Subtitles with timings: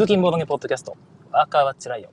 [0.00, 0.96] 通勤ボードゲポッドキャスト、
[1.30, 2.10] ワーカーはつらいよ。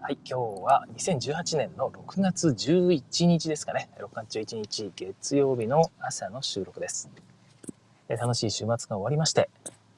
[0.00, 3.90] はい、今日は2018年の6月11日ですかね。
[3.98, 7.10] 6月11日月曜日の朝の収録です。
[8.08, 9.50] 楽しい週末が終わりまして、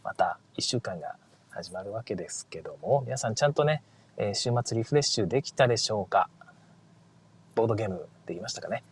[0.02, 1.14] また1週間が
[1.50, 3.84] 始まるわけですけども、皆さんちゃんとね、
[4.32, 6.28] 週末リフレッシュできたでしょうか？
[7.54, 8.82] ボードゲームできましたかね？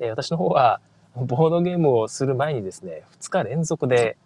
[0.00, 0.80] 私の方は、
[1.14, 4.16] ボードゲームをする前にですね、2日連続で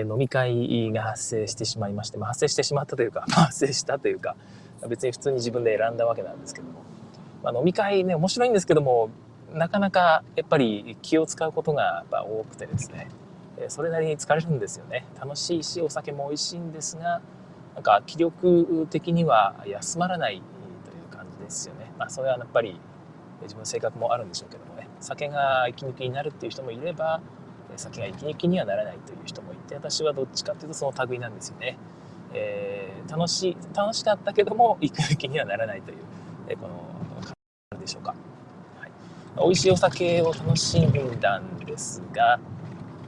[0.00, 4.36] 飲み会が発生してしまいまして、まあ、発生してしまったというか、 発生したというか、
[4.88, 6.80] 別に普通に自分で選んだわけなんですけども、
[7.42, 9.10] まあ、飲み会ね、面白いんですけども、
[9.52, 13.08] なかなかやっぱり気を使うことがや多くてですね、
[13.68, 15.06] それなりに疲れるんですよね。
[15.18, 17.20] 楽しいし、お酒も美味しいんですが、
[17.74, 20.42] なんか気力的には休まらない
[20.84, 21.92] という感じですよね。
[21.98, 22.78] まあ、それはやっぱり
[23.42, 27.20] 自分の性格もあるんでしょうけどもね酒が息抜きになるっていう人もいれば
[27.78, 31.78] 酒が息抜きにはならないという人もいて私はどっちかっていうとその類なんですよね、
[32.32, 35.98] えー、楽しい楽しかったけども息抜きにはならないという、
[36.48, 36.84] えー、この
[37.22, 37.34] 感
[37.74, 38.14] じでしょうか、
[38.78, 38.90] はい、
[39.38, 42.40] 美味しいお酒を楽しんだんですが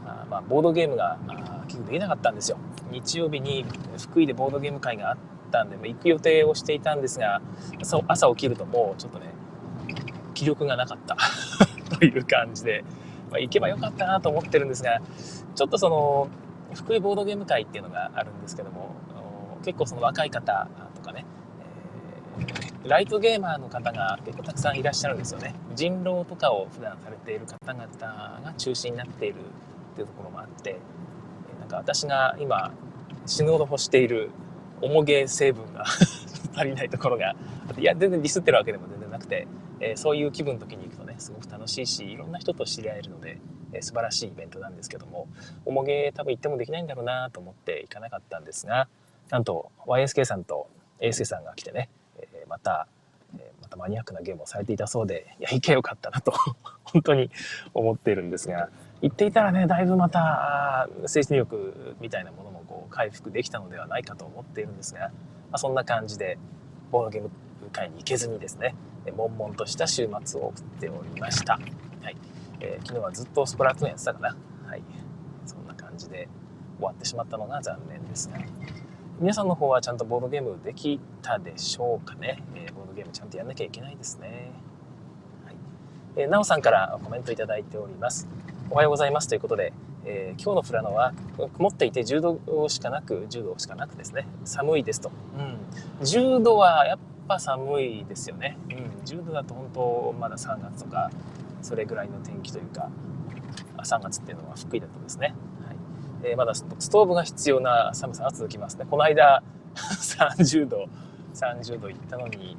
[0.07, 1.19] あまあ、ボードゲームが
[1.67, 2.57] 結局できなかったんですよ。
[2.91, 3.67] 日曜日に
[3.99, 5.17] 福井でボードゲーム会があっ
[5.53, 7.43] たんでまあ行く予定をしていたんですが
[8.09, 9.35] 朝起きるともうちょっとね
[10.33, 11.17] 気力がなかった。
[11.99, 12.85] という感じで、
[13.29, 15.01] まあ、行けばよかったなと思ってるんですが、
[15.55, 16.29] ちょっとその、
[16.75, 18.95] 福井ボードゲーム会っていうのがあるんですけども、
[19.65, 21.25] 結構その若い方とかね、
[22.85, 25.55] えー、ライトゲーマーの方が結構たくさんいらっしゃるんですよね。
[25.75, 29.37] 人狼とかを普段されている方々が中心になっている
[29.93, 30.79] っていうところもあって、
[31.59, 32.73] なんか私が今
[33.27, 34.31] 死ぬほど欲している
[34.81, 35.85] 重げ成分が
[36.55, 37.35] 足りないところが
[37.77, 39.47] いや全然ディスってるわけでも全然なくて
[39.81, 43.39] えー、そういう気分の時に行くすごく楽しいしいろんな人と知り合えるので、
[43.73, 45.29] えー、素晴らしいイベントなんですけども
[45.65, 48.89] 重げ多分行ってもできないんだろうなと思って行かなかったんですが
[49.31, 50.69] なんと YSK さんと
[51.01, 52.89] ASK さんが来てね、えー、また、
[53.39, 56.33] えまたマニアックなゲームをされていたそうでいや行けよかったなと
[56.85, 57.31] 本当に
[57.75, 58.71] 思っているんですが
[59.03, 65.11] 行っていたらねだいぶまた精神力みたいなものもこう回復できたのではないかと思っているんですが、ま
[65.53, 66.39] あ、そんな感じで
[66.91, 67.31] ボードゲーム
[67.71, 68.75] 会に行けずにですね
[69.17, 71.55] 悶々とした週末を送っておりました。
[72.03, 72.17] はい
[72.61, 74.37] えー、昨日はずっとスプラトゥーンやってたかな。
[74.67, 74.83] はい。
[75.47, 76.29] そんな感じで
[76.79, 78.39] 終わってしまったのが残念ですが、
[79.21, 82.43] 皆さんの方はちゃんとボードゲームできたでしょうかね。
[82.55, 84.53] えー、ボードゲームちゃんとやんなきゃいけないですね。
[85.45, 85.57] はい。
[86.17, 88.29] えー、なおさんからコメントいただいております。
[88.71, 89.73] おはようございますということで、
[90.05, 91.13] えー、今日の富良野は
[91.55, 95.11] 曇っていて10度しかなく、10度しかなくですね、寒いですと。
[95.39, 95.59] うん。
[96.05, 98.59] 10度はやっぱ寒いですよね。
[98.71, 101.11] うん、10度だと本当まだ3月とか
[101.63, 102.91] それぐらいの天気というか
[103.77, 105.35] 3月っていうのは福井だとですね、
[105.65, 105.77] はい
[106.31, 108.87] えー、まだストーブが必要な寒さが続きますね。
[108.91, 109.43] この間
[109.77, 110.87] 30度
[111.35, 112.57] 30度いったのに、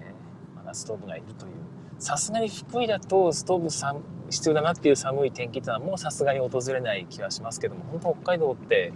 [0.00, 1.52] えー、まだストーブがいるという
[1.98, 3.94] さすがに福井だとストーブさ
[4.30, 8.92] 必要だなっていう寒い天気っていうのはもうさすがに訪れない気がしますけども本当北海道って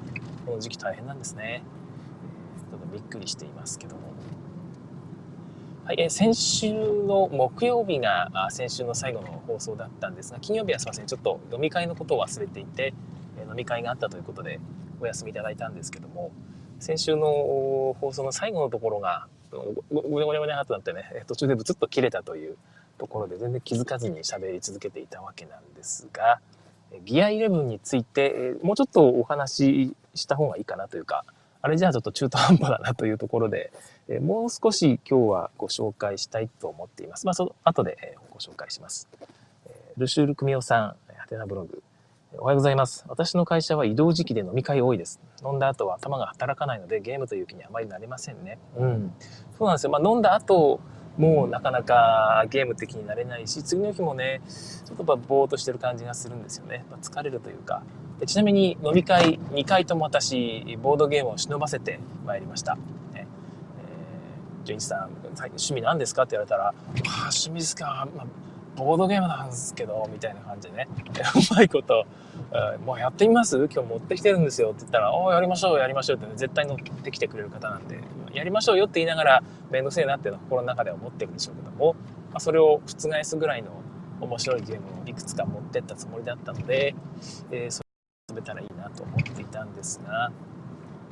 [0.46, 1.62] この時期大変なんですね。
[2.70, 4.02] ちょっとびっくりしていますけども。
[5.84, 12.94] はい、え先週の木曜日が先週の最後の放送だったんですが、金曜日はすいません、ちょっと飲み会のことを忘れていて、
[13.38, 14.60] え飲み会があったということで
[15.00, 16.30] お休みいただいたんですけども、
[16.78, 22.56] 先週の放送の最後のところが、ごごにゃごにゃごにゃとなってね、途中でブツッと切れたという
[22.98, 26.40] ところで全然気づかずに喋り続けていたわけなんですが、
[27.04, 31.24] ギア11についてもうちょっとお話しした方がいいかなというか、
[31.62, 33.72] あれじゃあちょっと中途半端だなというところで、
[34.08, 37.26] えもう少し今日はご紹介したいと思っています。
[37.26, 39.08] まあ、その後で、えご紹介します。
[39.66, 41.82] えルシュール組夫さん、ハテナブログ。
[42.38, 43.04] おはようございます。
[43.08, 45.20] 私の会社は移動時期で飲み会多いです。
[45.44, 48.58] 飲んだ後は頭が働かないのでゲームという気にあまりなりませんね。
[48.76, 49.12] うん。
[49.58, 49.90] そうなんですよ。
[49.90, 50.80] まあ、飲んだ後、
[51.20, 56.86] もうなかなかゲーム的になれないし、次の日もね、ちょっとぼーっとしてる感じがするんですよね。
[56.90, 57.82] まあ、疲れるというか。
[58.26, 62.74] ちなみに飲み会2回とも私、ボードゲームを忍ばせてまいりました。
[62.74, 62.80] ね
[63.16, 63.26] え、
[64.64, 66.22] ジョインさん、趣味何ですか？
[66.22, 66.74] って言われたら、あ
[67.24, 68.26] 趣味ですか、まあ、
[68.84, 70.88] ボードゲームなんですけど、みたいな感じでね、
[71.52, 72.04] うまいこと、
[72.84, 73.56] もうやってみます？
[73.56, 78.00] 今日持ってきてるんですよって言ったら、おやりましょう、やりましょうって、ね、絶対乗ってきてくれる方なんで、
[78.32, 81.94] やりましょうよって言いながら、めんどくせえなっていうのは心の中では思ってるんでしょうけども、
[82.30, 83.70] まあ、それを覆すぐらいの
[84.20, 86.94] 面白いゲームをいくつか持ってったつもりだったので、
[87.50, 90.30] えー、それを遊べたらいいなと思っていたんですが、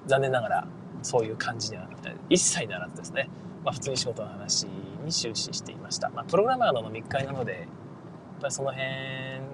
[0.06, 0.66] 残念ながら
[1.02, 1.86] そういう感じには
[2.28, 3.28] 一切ならずですね、
[3.64, 4.66] まあ、普通に仕事の話
[5.04, 6.10] に終始していました。
[6.10, 8.86] まあ、プログラマーの飲み会なので、やっぱりその辺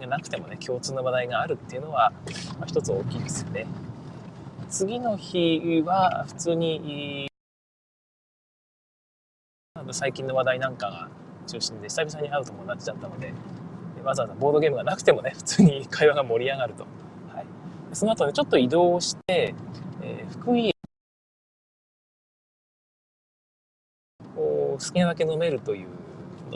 [0.00, 2.12] がなくてもね、共通の話題があるっていうのは、
[2.58, 3.66] まあ、一つ大きいですよね。
[4.68, 7.28] 次の日は普通に
[9.92, 11.08] 最近の話題なんかが
[11.46, 13.32] 中心で久々に会う友達だったので
[14.02, 16.86] わざわざボードゲームがなくてもね普通に会話が盛り上がると、
[17.32, 17.46] はい、
[17.92, 19.54] その後ねちょっと移動して、
[20.02, 20.73] えー、福井
[24.84, 25.86] 好きなだけ飲めるという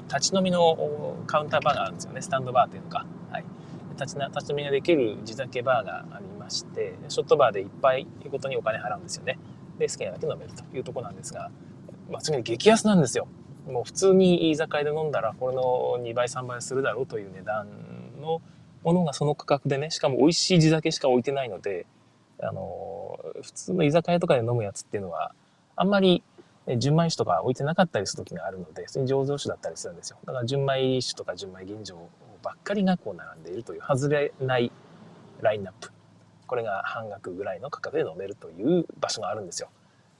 [0.02, 2.22] 立ち飲みのカウンターバーがあるんですよね。
[2.22, 3.44] スタンドバーというのか、はい、
[3.98, 9.38] 立ちな立ち飲みができる地酒バーがありましてショットバーでいっぱいごとにお金払うんですよね。
[9.78, 11.50] で好きなだけ飲めるというとこなんですが、
[12.10, 13.28] まあ、次に激安なんですよ。
[13.66, 17.66] もう普通に居酒屋で飲んだらこれの2倍3倍するだろうという値段
[18.20, 18.40] の
[18.82, 21.86] ものがその価格でねしかも美味しい地酒しか置いてないので
[22.40, 25.32] あの普通の居酒屋とかで飲むやつっていうのは
[25.76, 26.22] あんまり
[26.76, 30.18] 純米酒とか置いてなかったりする時があるので普通に醸造酒だったりするんですよ。
[30.26, 31.94] だから純米酒とか純米吟醸
[32.42, 34.70] ばっかりがこう並んでいるという外れない
[35.40, 35.90] ラインナップ。
[36.46, 39.68] これが半額ぐらいの価格で飲めるという場所があるんですよ。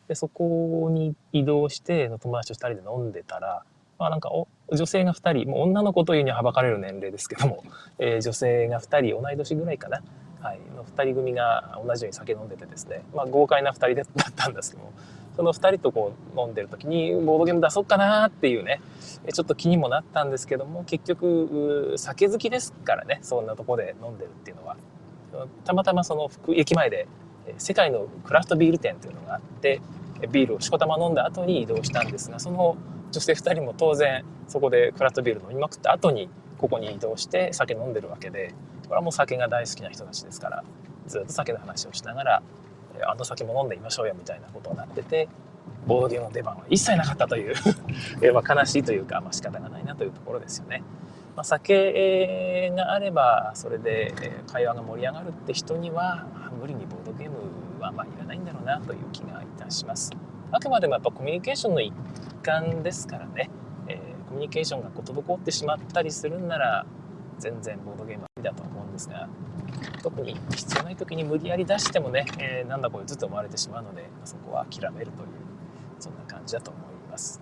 [0.09, 3.62] でそこに移動して友達と2人で飲んでたら、
[3.99, 4.31] まあ、なんか
[4.73, 7.62] 女性が2人もう女の子というにはばかれる年齢ですけども、
[7.99, 10.03] えー、女性が2人同い年ぐらいかな、
[10.41, 14.93] はい、の2人組が同じように酒飲んでてですね、まあ、豪快な2人だったんですけども。
[15.38, 18.81] その2人とこう飲んでる時にボードゲーム出そうかなっていうね。
[19.32, 24.76] ちょっと気にもなったんですけども結局酒好きですからねそんなとこで飲んでるっていうのは。
[25.64, 27.06] たまたまその福駅前で
[27.56, 29.81] 世界のクラフトビール店というのがあって
[30.32, 32.76] ビールをしこたま飲んだ後に移動したんですがその
[33.12, 40.64] 女性2人も当然そこでクラフトビール飲みまくった後にここに移動して酒飲んでるわけでこれはもう酒が大好きな人たちですから
[41.06, 42.43] ずっと酒の話をしながら
[43.05, 45.29] あの酒も飲んでみましょうよみたいなことになってて
[45.87, 47.55] ボードゲームの出番は一切なかったという
[48.33, 50.83] まあ悲しいというか、まあ、仕方がないなというところですよね。
[51.37, 54.12] まあ、酒があればそれで
[54.50, 56.27] 会話が盛り上がるって人には
[56.61, 57.37] 無理にボードゲーム
[57.81, 60.11] はまあいらないんだろうなという気がいたします。
[60.51, 61.93] あくまでもやっぱコミュニケーションの一
[62.43, 63.51] 環ですからね、
[63.87, 66.87] えー、コミュニケーションが滞ってしまったりするんなら
[67.39, 69.29] 全然ボードゲームは無理だと思うんですが
[70.03, 75.29] 特に必要ない時に無理やり出してもね、えー、なんだこれずっと思われてしまうのでそこは諦めるという
[75.99, 77.41] そんな感じだと思います。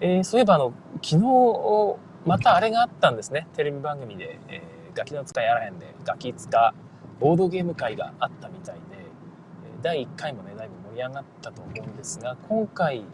[0.00, 0.72] えー、そういえばあの
[1.02, 1.96] 昨日
[2.26, 6.74] またあれがあったんですねテレビ番組で、えー、ガキの使いあらへんでガキ使
[7.20, 8.80] ボードゲーム会があったみたいで
[9.82, 13.04] 第1回もねだいぶ盛り上がったと思うんですが今回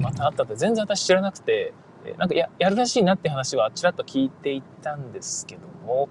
[0.00, 1.72] またあったって全然私知らなくて
[2.18, 6.08] なんかややるらしいなって話はちらっと聞いていたんですけども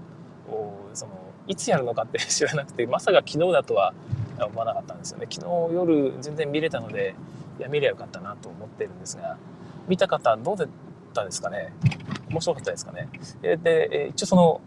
[0.93, 1.11] その
[1.47, 3.93] いつやるのかって知らなくてまさか昨日だとは
[4.39, 5.27] 思わなかったんですよね。
[5.29, 7.15] 昨日夜全然見れたので
[7.59, 9.37] いや見りゃよかったなと思ってるんですが
[9.87, 10.67] 見た方どうだっ
[11.13, 11.73] たですかね？
[12.29, 13.07] 面白かったですかね？
[13.41, 14.61] で一応その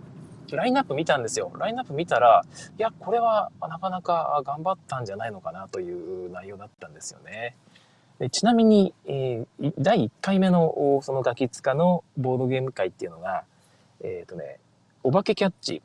[0.51, 1.53] ラインナップ見たんですよ。
[1.59, 2.45] ラインナップ見たら
[2.79, 7.57] いやこれはなかなか頑張ったんじゃないのかなという内容だったんですよね。
[8.19, 13.45] でちなみに、えー、第1回目のそのガキ使のボードゲーム会っていうのが
[14.03, 14.59] えっ、ー、とね
[15.03, 15.83] お化けキャッチ。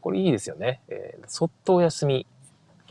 [0.00, 2.26] これいいですよね、えー、そっとお休み。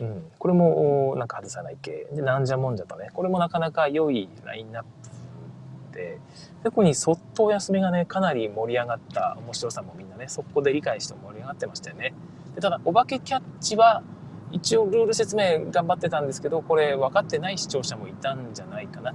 [0.00, 2.06] うん、これもなんか外さない系。
[2.12, 3.10] でなんじゃもんじゃとね。
[3.14, 4.84] これもなかなか良いラインナッ
[5.90, 6.18] プで。
[6.62, 12.12] そこにそっとお休みがねかなり盛り上がった面白さもみんなねそこで理解して盛り上がってましたよね。
[12.54, 14.02] でただお化けキャッチは
[14.52, 19.14] 一応ルール説明頑張ってたんですけどこれ分かってない視聴者もいたんじゃないかな。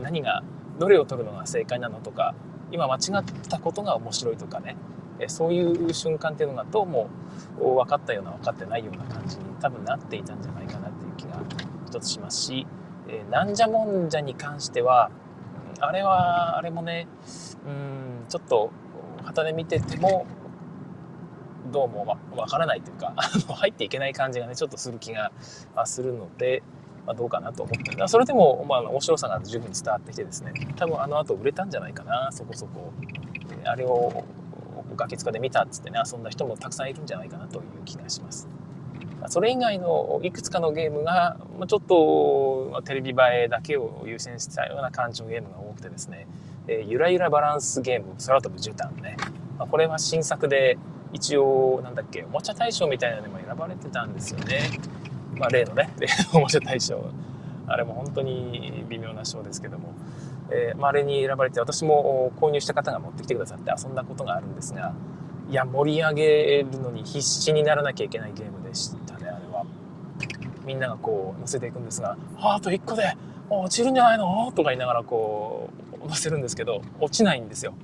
[0.00, 0.44] 何が
[0.78, 2.34] どれを取るのが正解なのとか
[2.70, 4.76] 今間違ったことが面白いとかね。
[5.28, 7.08] そういう瞬間っていうのがどうも
[7.58, 11.40] 分かったような分かってないような感じに多分なっていたんじゃないかなっていう気が
[11.86, 12.66] 一つしますし、
[13.08, 15.10] え、なんじゃもんじゃに関しては
[15.80, 17.08] あれはあれもね
[17.66, 18.70] うんちょっと
[19.24, 20.26] 旗で見てても
[21.70, 23.14] どうもわ分からないというか
[23.54, 25.32] 入っていけない感じがねちょっとする気が
[25.84, 26.62] するので、
[27.06, 32.92] まあ、どうかなと思ってるそれでも、まあ、面白さが十分に伝わってきてですね多分あの後売れたんじゃないかなそこそこ。
[33.64, 34.24] あれを
[35.00, 38.48] ガキ使で見たっつってね遊んだ人もたくさんいるんじゃないかなという気がします。
[39.28, 41.36] それ以外のいくつかのゲームが
[41.68, 43.14] ちょっとテレビ映
[43.44, 46.26] えだけを優先したような感情ゲームが多くてですね、
[46.66, 49.18] えゆらゆらバランスゲーム空飛ぶ絨毯ね、
[49.58, 50.78] まこれは新作で
[51.12, 54.70] 一応なんだっけおもちゃ大賞みたいなのにも選ばれてたんですよね、
[55.36, 57.04] まあ、例のね例の おもちゃ大賞。
[57.66, 59.94] あれも本当に微妙な賞ですけども。
[60.52, 64.94] えー、まあ、れに選ばれて私も購入した方が持ってきてくださって遊んだことがあるんですが
[65.48, 69.64] いや盛り上げるのに必死にならなきゃいけないゲームでしたねあれは
[70.64, 73.16] みんながこう乗せていくんですが「あと1個で
[73.48, 75.70] 落ちるんじゃないの?」とか言いながらこ
[76.04, 77.74] う乗せるんですけど落ちないんですよ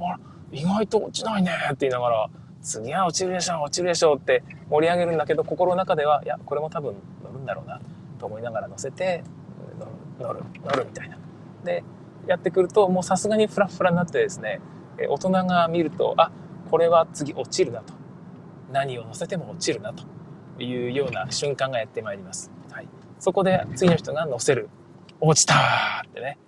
[0.00, 0.20] あら
[0.52, 2.30] 意外と落ちないねって言いながら
[2.66, 7.80] 次は落ちるでしょ、落ちるでしょって盛り上げるんだけど、心の中では、いや、これも多分乗るんだろうな、
[8.18, 9.22] と思いながら乗せて、
[9.78, 11.16] 乗る、乗る、乗るみたいな。
[11.66, 11.84] で、
[12.26, 14.60] やってくると、もうさすがにフラフラになってですね、
[15.08, 16.30] 大人が見ると、あ、
[16.70, 17.92] これは次落ちるなと。
[18.72, 20.02] 何を乗せても落ちるなと
[20.62, 22.50] いうような瞬間がやってまいります。
[22.70, 22.88] はい。
[23.20, 24.68] そこで次の人が乗せる。
[25.20, 26.38] 落ちたってね。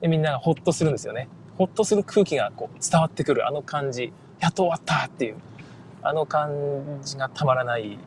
[0.00, 1.28] で、みんながほっとするんですよね。
[1.56, 4.12] ほっとする空気がこう伝わってくるあの感じ。
[4.40, 5.36] やっと終わったっていう。
[6.02, 7.98] あの感じがたまらない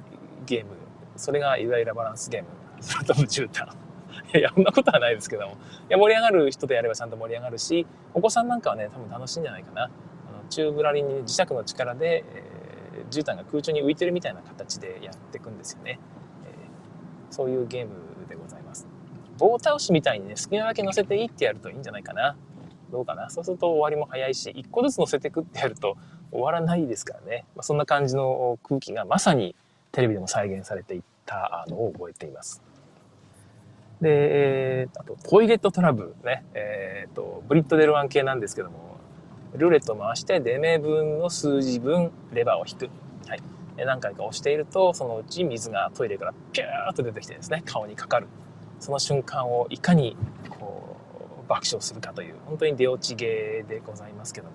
[0.45, 0.71] ゲーム。
[1.15, 2.47] それがイライラバランスゲーム。
[2.81, 3.67] それとも絨毯。
[4.37, 5.53] いや、そんなことはないですけども。
[5.53, 5.55] い
[5.89, 9.83] や、盛り上がる人でやればちゃんと盛り上がるし、お子さんなんかはね、多分楽しいんじゃないかな。
[9.83, 9.91] あの
[10.49, 15.99] 宙ぶらりに磁石の力で、えー、絨毯が空中に浮いてるみたいな形でやっていくんですよね。
[16.45, 17.93] えー、そういうゲーム
[18.27, 18.87] でございます。
[19.37, 22.35] 棒倒しみたいにね、好きなだけ乗せていいってやるといいんじゃないかな。
[22.91, 23.29] どうかな。
[23.29, 25.97] そうすると終わりも早いし、一個ずつ乗せていくってやると
[26.31, 27.45] 終わらないですからね。
[27.55, 29.55] まあ、そんな感じの空気がまさに
[29.91, 32.61] テレビでも再現されていったのを覚えています。
[34.05, 36.45] で、あと、トイレットトラブルね。
[36.53, 38.97] えっ、ー、と、ブリッドデルワン系なんですけども、
[39.55, 42.89] ルーレット回して、出目分の数字分、レバーを引く。
[43.27, 43.41] はい。
[43.77, 48.27] 何回か押していると、そのうち水がトイレからピューッと出てきてですね、顔にかかる。
[48.79, 50.15] その瞬間をいかに、
[50.51, 50.97] こ
[51.43, 54.53] う、爆笑するかという、本当に出落ちゲーでございますけども、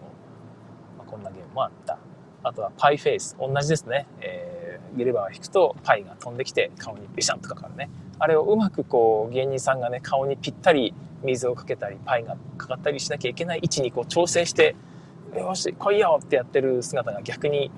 [0.97, 1.99] まあ、こんなゲームもあった。
[2.45, 3.37] あとはパイフェイス。
[3.37, 4.07] 同じですね。
[4.21, 4.60] えー、
[4.97, 7.91] レバーを引くと、パイが飛んできて、顔にビシャンとかかるね。
[8.21, 10.95] あれをうまくこう芸人さんがね顔にぴったり
[11.25, 14.77] 水をかけたりパイがかかったりしなきゃいけない位置にこう調整して
[15.35, 17.71] 「よし来いよ!」ってやってる姿が逆に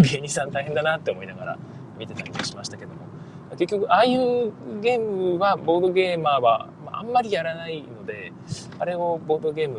[0.00, 1.58] 芸人さん大変だなって思いながら
[1.96, 2.98] 見てたりもしましたけども
[3.52, 8.32] 結局ああいうゲームはボードゲーマーはあんまりやらないので
[8.80, 9.78] あれをボードゲーム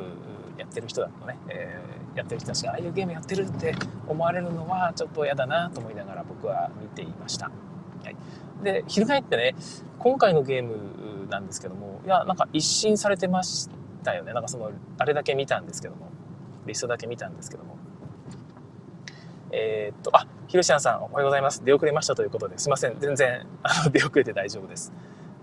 [0.57, 3.75] やってる人だとね、えー、やってる人たちがああいうゲームやってるって
[4.07, 7.51] 思われるのはちょっと嫌だなと思いながら僕は見ていました。
[8.03, 8.15] はい、
[8.63, 9.55] で翻ってね
[9.99, 13.69] 今回のゲームなんですけども、いや、なんか一新されてまし
[14.03, 14.33] たよね。
[14.33, 16.09] なんかその、あれだけ見たんですけども、
[16.65, 17.77] リストだけ見たんですけども。
[19.51, 21.63] えー、っと、あ、ひろしやさん、おはようございます。
[21.63, 22.99] 出遅れましたということで、すいません。
[22.99, 24.93] 全然、あの、 出遅れて大丈夫です。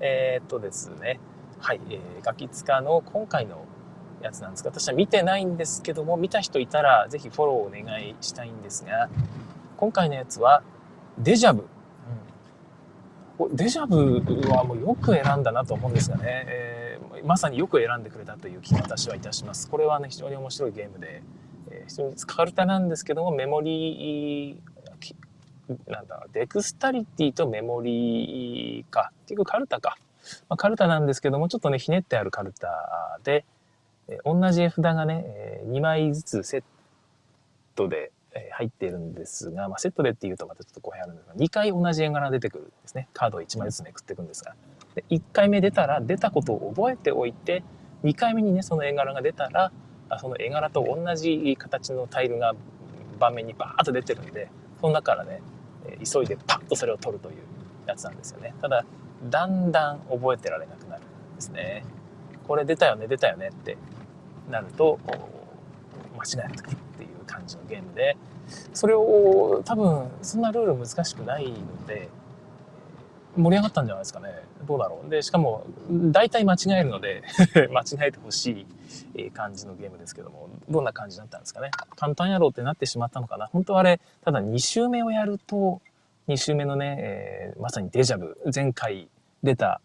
[0.00, 1.20] えー、っとですね、
[1.58, 3.64] はい、えー、ガキツカの今回の
[4.26, 9.08] やつなんですが、私は見てないんですけども、見た人いたら、ぜひフォローお願いしたいんですが、
[9.76, 10.62] 今回のやつは、
[11.18, 11.66] デジャブ
[13.52, 19.68] デジャブはもうよく選んだなと思うんですがね、えー、まさによく選んでくれたという気が私はいたします。
[19.68, 21.22] これはね、非常に面白いゲームで、
[21.70, 24.56] えー、非常にカルタなんですけども、メモリー、
[25.90, 29.10] なんだデクスタリティとメモリーか。
[29.26, 29.98] 結局カルタか。
[30.48, 33.44] まあ、カルタなんですけども、ちょっとね、ひねってあるカルタで、
[34.08, 36.62] え、同じ絵札がね、え、2枚ずつセッ
[37.74, 38.12] トで、
[38.52, 43.08] 入っているんですが、まあ、セットでっていうとまたちょっと語弊あるんですが、2回同じ絵柄出てくるんですね。
[43.12, 44.54] カードを1枚ずつめくっていくんですが。
[44.94, 47.62] で1回目出たら、出たことを覚えておいて、
[48.04, 49.72] 2回目にね、その絵柄が出たら、
[50.18, 52.54] その絵柄と同じ形のタイルが
[53.18, 54.48] 盤面にバーッと出てるんで、
[54.80, 55.40] その中からね、
[56.04, 57.36] 急いでパッとそれを取るという
[57.86, 58.54] やつなんですよね。
[58.60, 58.84] ただ、
[59.30, 61.84] だんだん覚えてられなくなるんですね。
[62.46, 63.76] これ出たよね、出たよねって
[64.50, 64.98] なると、
[66.16, 66.76] 間違えてくる。
[67.26, 68.16] 感じのゲームで
[68.72, 72.08] それを多分そんなルール難しくないので
[73.36, 74.30] 盛り上がったんじゃないですかね。
[74.66, 75.10] どうだろう。
[75.10, 77.22] でしかも大体間違えるので
[77.70, 78.66] 間違えてほし
[79.14, 81.70] い感じのゲームですけどもどんな感じだったんですかね。
[81.96, 83.48] 簡単やろうってなってしまったのかな。
[83.48, 85.82] 本当はあれただ2周目をやると
[86.28, 88.40] 2周目のね、えー、まさにデジャブ。
[88.54, 89.08] 前回
[89.42, 89.82] 出た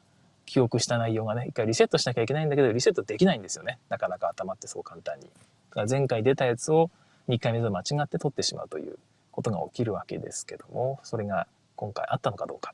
[0.51, 5.29] 記憶した内容がね一回リセットしなきゃいけないんだけどリセットできないんですよねなかなか頭ってそう簡単にだ
[5.75, 6.91] から前回出たやつを
[7.29, 8.98] 2回目と間違って取ってしまうという
[9.31, 12.74] ことが起きるわけですけども、それが今回あったのかどうか、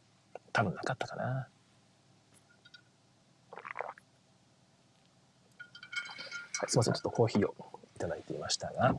[0.51, 1.47] 多分なかったかな。
[6.59, 7.53] はい、すいません、ちょっとコーヒーを
[7.95, 8.95] いただいていましたが。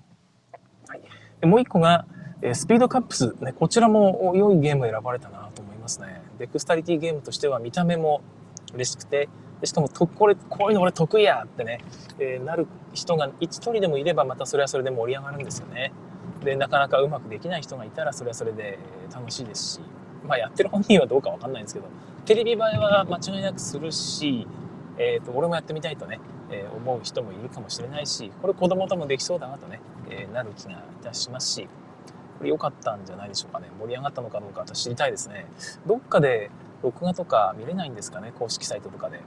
[0.86, 1.00] はい、
[1.40, 2.06] でもう一個が、
[2.40, 6.22] えスピードカップス、ね、こちらも良いゲーム選ばれたなと思いますね。
[6.38, 8.22] デクスタリティゲームとしては見た目も
[8.74, 9.28] 嬉しくて、
[9.64, 11.80] しかもと、これ、こういうの俺得意やってね、
[12.18, 15.92] えー、なる人が一人でもいればまたそれはそれで盛り上がるんですよね。
[16.44, 18.78] で、なかなかうまくできない人がいたらそれはそれで
[19.12, 19.80] 楽しいですし、
[20.26, 21.86] まあやってる本人はどうかわかんないんですけど、
[22.24, 24.46] テレビ映えは間違いなくするし、
[24.98, 26.20] えっ、ー、と、俺もやってみたいとね、
[26.50, 31.68] えー、思う人もいるかもしれないし、これ子供ともできそうだなとね、えー、なる気がいたしますし、
[32.38, 33.68] これ良かったんじゃないでしょうかね。
[33.80, 35.46] 盛り上がったのかどうか私知りたいですね。
[35.86, 36.50] どっかで
[36.82, 38.32] 録画とか見れないんですかね？
[38.38, 39.20] 公式サイトとかで。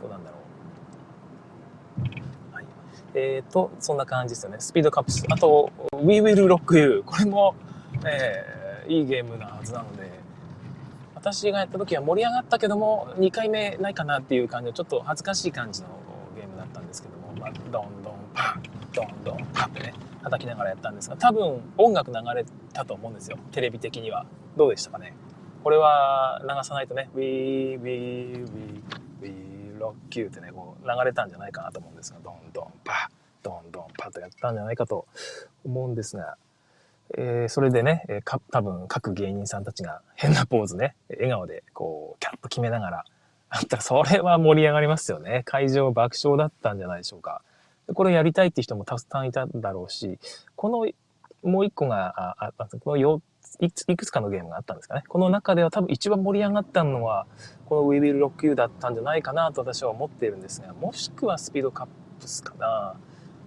[0.00, 0.36] どうなんだろ
[2.52, 2.54] う。
[2.54, 2.64] はい。
[3.14, 4.56] えっ、ー、と、そんな感じですよね。
[4.60, 5.24] スピードカップス。
[5.30, 5.70] あと、
[6.02, 7.02] We Will Rock You。
[7.04, 7.54] これも、
[8.04, 10.10] えー、いいゲームなはずなので、
[11.14, 15.88] 私がやった時は盛り上がったけども、2回目ないかなっていう感じの、ちょっと恥ずかしい感じの
[16.36, 22.44] ゲームだったんですけども、まあ、どんどんパン、どんどんパンってね、叩きながらやったんですが、多分音楽流れ
[22.74, 23.38] たと思うんですよ。
[23.52, 24.26] テレビ的には。
[24.56, 25.14] どうでしたかね？
[25.64, 28.82] これは流さないとね、We, We, We,
[29.22, 29.30] We
[29.80, 33.08] Rock You ってね、こう流れたんじゃないかなと思うんですが、どんどんパ
[33.42, 35.06] どんどんパッとやったんじゃないかと
[35.64, 36.36] 思うんですが、
[37.16, 43.04] えー、それでね、えー、多分各芸人さんたちが変なポーズね、笑顔でこう、キャッと決めながら、
[43.48, 45.44] あったらそれは盛り上がりますよね。
[45.46, 47.40] 会場爆笑だったんじゃないでしょうか。
[47.94, 50.18] これやりたいって人もたくさんいたんだろうし、
[50.56, 50.86] この
[51.42, 53.18] もう一個が、ああこの
[53.60, 55.04] いくつかのゲームがあったんですかね。
[55.08, 57.26] この中では多分一番盛り上がったのは、
[57.66, 61.86] この We Will Rock You だったんじゃないかなと私は思っているんですが、もしくはスピードカッ
[62.20, 62.94] プスかな。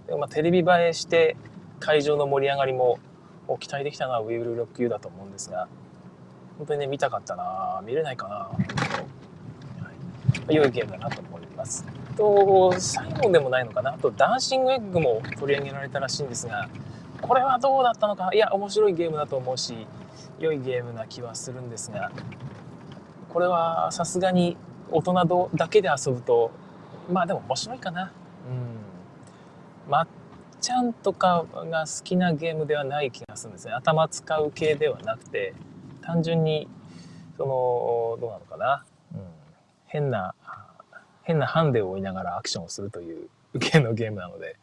[0.06, 1.36] でまあテレビ映えして
[1.80, 2.98] 会場の盛り上がりも
[3.60, 5.68] 期待できたのは We Will Rock You だと思うんですが、
[6.58, 8.50] 本当にね、見たかったな見れないかな、は
[10.48, 11.84] い、良いゲームだなと思います。
[12.16, 13.94] と、最後でもないのかな。
[13.94, 16.68] あと、ダンシングエッグも取り上げられたらしいんですが、
[17.20, 18.30] これはどうだったのか？
[18.32, 19.86] いや面白いゲームだと思うし
[20.38, 22.10] 良いゲームな気はするんですが
[23.28, 24.56] これはさすがに
[24.90, 26.50] 大人だけで遊ぶと
[27.10, 28.12] まあでも面白いかな。
[28.48, 29.90] うん。
[29.90, 30.08] まっ
[30.60, 33.72] ちゃんとかが好きなゲームではない気がするんですね。
[33.72, 35.54] 頭使う系ではなくて
[36.02, 36.68] 単純に
[37.36, 38.84] そのどうなのかな、
[39.14, 39.20] うん、
[39.86, 40.34] 変な
[41.22, 43.28] 変なハンデを追いながらアクションをするという
[43.60, 44.56] 系のゲームなので。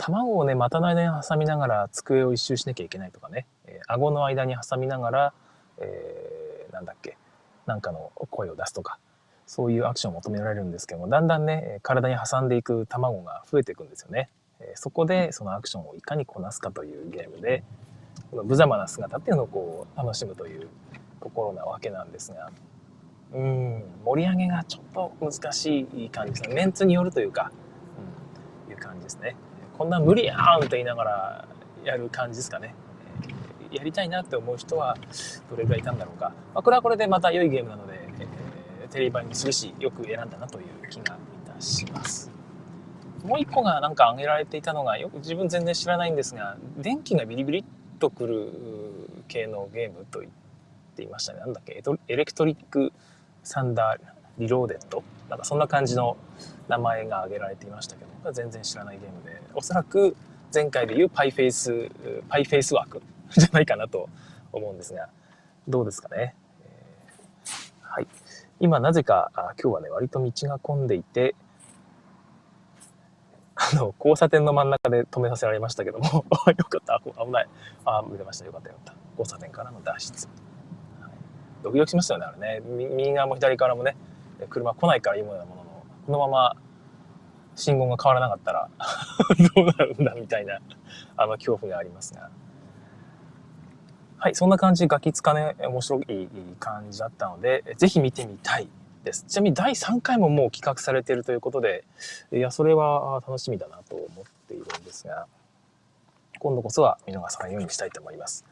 [0.00, 5.32] 卵をね、股の間に挟みながら机を一周しなきゃいけないとかね、えー、顎の間に挟みながら、
[5.78, 7.18] えー、なんだっけ、
[7.66, 8.98] なんかの声を出すとか、
[9.46, 14.30] そういうアクションを求められるんですけども、だんだんね、体に挟んでいく卵が増えていくんですよね。
[14.60, 17.62] えー、そこでそのアクションをいかにこなすかというゲームで、
[18.30, 20.68] この無様な姿っていうのをこう楽しむという
[21.20, 22.50] ところなわけなんですが、
[23.34, 26.54] うん、盛り上げがちょっと難しい感じですね。
[26.54, 27.52] メンツによるというか、
[28.66, 29.36] うん、いう感じですね。
[29.80, 31.48] こんな無理やんって言いながら
[31.84, 32.74] やる感じですかね。
[33.72, 34.94] やりたいなって思う人は
[35.48, 36.34] どれぐらいいたんだろうか。
[36.52, 37.94] まあ、これはこれでまた良いゲームなので、
[38.82, 42.30] えー、テレビ版にするし、よく選んだなという気がいたします。
[43.24, 47.64] もう一個がなんか挙げられていたのが、よく自分全然知らないんですが、電気がビリビリっ
[47.98, 48.52] とくる
[49.28, 50.32] 系のゲームと言っ
[50.94, 51.40] ていましたね。
[51.40, 51.82] なんだっけ？
[52.08, 52.92] エレクトリック
[53.42, 54.00] サンダー
[54.36, 56.16] リローデッドなんかそんな感じの
[56.68, 60.16] 名前が挙げられていましたけど、全然知らないゲームで、おそらく
[60.52, 61.88] 前回でいうパイフェイス、
[62.28, 64.08] パイフェイス枠 じゃないかなと
[64.52, 65.08] 思うんですが、
[65.68, 66.34] どうですかね？
[66.64, 68.08] えー、はい。
[68.58, 71.36] 今なぜかあ今日はね、割と道が混んでいて、
[73.54, 76.04] あの、交差点の真ん中で止めさせられましたけども、
[76.58, 77.48] よかった、危ない。
[77.84, 78.94] あ、見れました、よかったよかった。
[79.18, 80.26] 交差点からの脱出。
[81.00, 81.10] はい、
[81.62, 82.66] ドキドキしましたよね、あれね。
[82.96, 83.96] 右側も左側もね、
[84.48, 86.56] 車来ないからいいものなものの、このまま
[87.54, 88.68] 信号が変わらなかったら
[89.54, 90.60] どうなるんだみたいな、
[91.16, 92.30] あの、恐怖がありますが。
[94.18, 98.68] はい、そんな感じ、ガキつかね、面白い感じだったので、ぜひ見てみたい
[99.02, 99.24] です。
[99.26, 101.84] ちなみに第3回ももう企画されているということで、
[102.32, 105.26] いや、それは楽しみだなと思っているんですが、
[106.38, 108.44] 今度こそは見逃さないようにしたいと思います。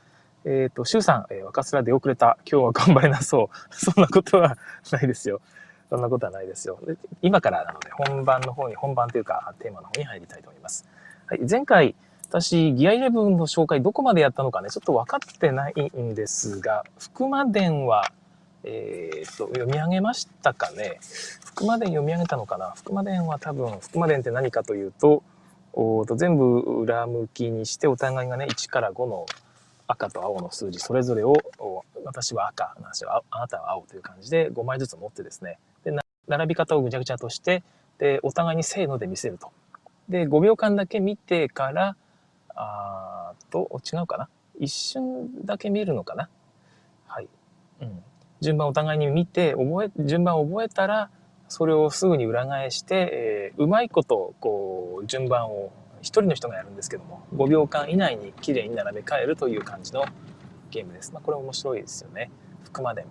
[0.45, 2.39] えっ、ー、と、シュウさん、えー、若面出遅れた。
[2.51, 3.57] 今日は頑張れなそう。
[3.75, 4.57] そんなことは
[4.91, 5.41] ないですよ。
[5.91, 6.79] そんなことはないですよ。
[6.87, 10.89] で今からなので本番の方に、本番というかテーマの方に入りたいと思います。
[11.27, 11.95] はい、前回、
[12.29, 18.13] 私、ギア11の紹介どこまでやったのかね、ちょっと分かってないんですが、福間伝は、
[18.65, 20.99] えー、っと、読み上げましたかね？
[21.45, 22.73] 福間伝読み上げたのかな？
[22.77, 25.23] 福間伝は多分、福間伝って何かというと、
[25.73, 29.27] おと全部裏向きにしてお互いがね、1から5の
[29.89, 31.35] 赤と青の数字それぞれを
[32.05, 35.59] 私は赤なんですよあなたは青という感じで5枚ずつ持ってですね
[36.29, 37.63] 並び方をぐちゃぐちゃとして
[37.99, 39.51] でお互いにせーので見せると
[40.09, 41.97] で5秒間だけ見てから
[42.55, 44.29] あーと違うかな？
[44.59, 46.29] 一瞬だけ見るのかな？
[47.07, 47.29] はい、
[47.81, 48.03] うん、
[48.41, 51.11] 順番お互いに見て覚え順番を覚えたら
[51.49, 60.05] それをすぐに裏返して、えー、うまいことこう順番を1人の人がやるんですけども5秒間以内に綺麗に並べ替えるという感じの
[60.71, 61.13] ゲームです。
[61.13, 62.31] まあ、これ面白いですよね。
[62.65, 63.07] 福間伝。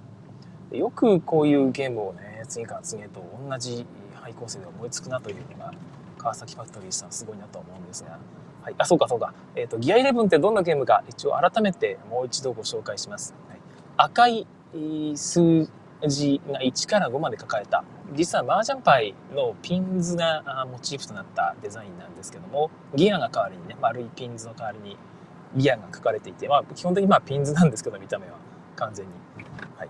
[0.71, 5.71] よくこういうゲームをね次から次へと同じ廃構成で思いつくなというのが
[6.17, 8.19] 川崎ファクトリーさんすごいなと思うんですが、
[8.63, 13.33] はい、あそうかそうか、えーと、ギア11ってどんなゲームか一応改めてもう一度ご紹介します。
[13.47, 13.59] はい、
[13.97, 14.47] 赤い
[15.15, 15.69] 数
[16.05, 17.83] 字が1から5まで書かれた。
[18.13, 24.97] 実は麻雀牌のピンズがモチーフとなったデザインなんですけどもギアが代わりにね丸いピンズの代わりに
[25.57, 28.37] ギアが書かれていて、まあ、基本的にまあピンズなんですけど見た目は。
[28.77, 29.11] 完全に、
[29.75, 29.89] はい、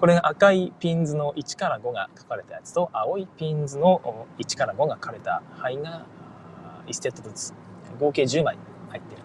[0.00, 6.06] これが赤いピンズの1から5が書かれたやつと青いピンズの1から5が書かれた牌が
[6.86, 7.54] 1セットずつ
[7.98, 8.58] 合計10枚
[8.90, 9.24] 入ってる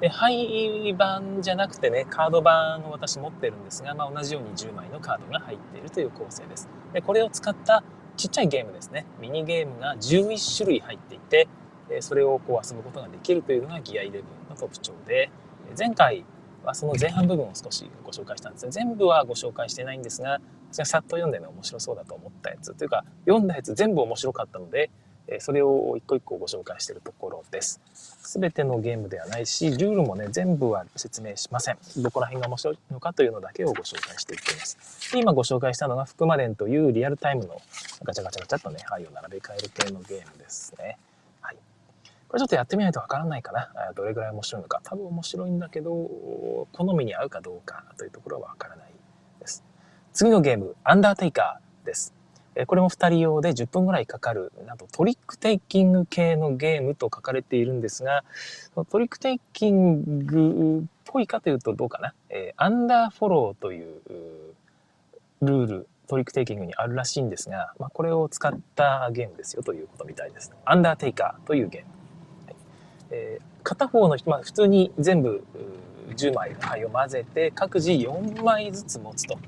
[0.00, 6.68] で、廃版じゃなくてね、カード版を私持ってるんですが、まあ、同じように10枚のカードが入っているという構成です。
[6.92, 7.82] で、これを使った
[8.16, 9.06] ちっちゃいゲームですね。
[9.20, 11.48] ミニゲームが11種類入っていて、
[12.00, 15.30] それをこう遊ぶことができるというのがギア11の特徴で、
[15.76, 16.24] 前回
[16.68, 18.70] はその前半部分を少しご紹介したんですね。
[18.70, 24.90] 全部はご紹介してないんですが、さっと読んでね、面白そうだと思ったやつというか、読んだやつ全部面白かったので、
[25.40, 27.80] それを一個一個ご紹介しているところです。
[27.92, 31.78] すべてのゲームではないし、ルールもね、全部は説明しません。
[31.98, 35.12] どこら辺が面白いのかというのだけをご紹介していきます。
[35.12, 37.60] で今ご紹介したのが、福間伝というリアルタイムの
[38.04, 40.98] ガチャガチャガチャっとね、牌を並べ替える系のゲームですね。
[42.28, 43.70] これちょっとやってみないとわからないかな。
[43.96, 44.80] どれぐらい面白いのか。
[44.84, 45.90] 多分面白いんだけど、
[46.72, 48.92] 好みに合うかどうかというところはわからない
[49.40, 49.64] です。
[50.12, 52.14] 次のゲーム、アンダーテイカーです。
[52.66, 58.24] これも2人用で10分ぐらいかかる、なんとトリックテイキング系のゲームと書かれているんですが、
[58.90, 62.14] トリックテイキングっぽいかというとどうかな。
[62.30, 64.02] え、アンダーフォローという
[65.40, 70.52] ルール、トリックテイキングにあるらしいんですが、まあ、これを使ったゲームですよということみたいです。
[70.64, 71.97] アンダーテイカーというゲーム。
[73.10, 75.44] えー、片方の人、まあ、普通に全部
[76.16, 79.38] 10枚の牌を混ぜて各自4枚ずつ持つと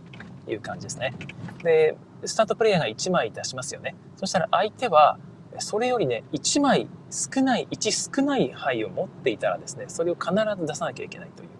[0.49, 1.14] いう感じですね。
[1.62, 3.94] で、スタートプレイヤーが1枚出しますよね。
[4.16, 5.18] そしたら相手は、
[5.59, 11.51] それよりね、1枚少ない、1少ない牌を持っていたらですね、それを必ず出さなきゃいけないという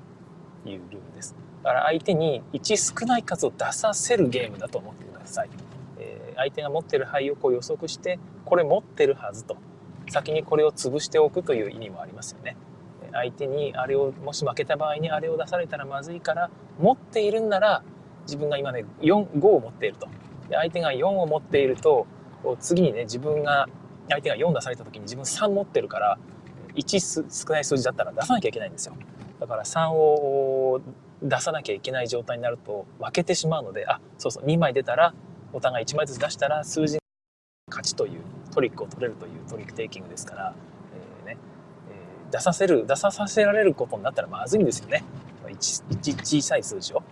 [0.67, 1.35] いうルールです。
[1.63, 5.51] だから相手に1少ない数を出させるゲームだと思ってください。
[5.99, 9.57] えー、相手が持ってる牌をこう予測して、これ持ってるはずと。
[10.11, 12.57] 先にこれを潰しておくという意味もありますよね。
[13.13, 17.83] 相手にあれを、もし負けた場合にあれを出されたらまずいから、持っているんなら、
[18.23, 20.09] 自分が今ね、4、5を持っていると。
[20.57, 22.07] 相手が4を持っていると
[22.59, 23.69] 次にね自分が
[24.09, 26.19] 相手が4出された時に自分3持ってるから
[26.75, 28.95] 1少ない数字だったら出さなきゃいけないんですよ
[29.39, 30.81] だから3を
[31.23, 35.15] 出さなきゃいけない状態になると負けてしまうのであそうそう2枚出たら
[35.53, 37.00] お互い1枚ずつ出したら数字
[37.81, 38.21] 勝ちという
[38.53, 40.55] トリックを取れるというトリックテイキングですから、
[41.23, 41.39] えー、ね
[41.91, 45.05] えー、出させる出させられることになったらまずいんですよね
[45.55, 47.03] 小さい数字を。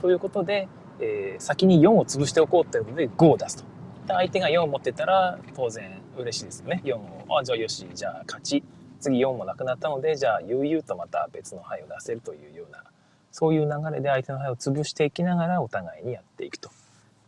[0.00, 0.68] ということで、
[1.00, 3.64] えー、先に4を潰しておこうということで5を出すと。
[4.06, 6.82] で相手が4を持ってたら当然嬉しいですよね。
[6.84, 8.62] 4を、あ、じゃあよし、じゃあ勝ち。
[9.00, 12.82] 次4もなくなったので、じゃあ悠々とまた別の牌を出せるというような、
[13.30, 16.70] そういう流れで相手の牌を潰していきながらお互いにやっていくと。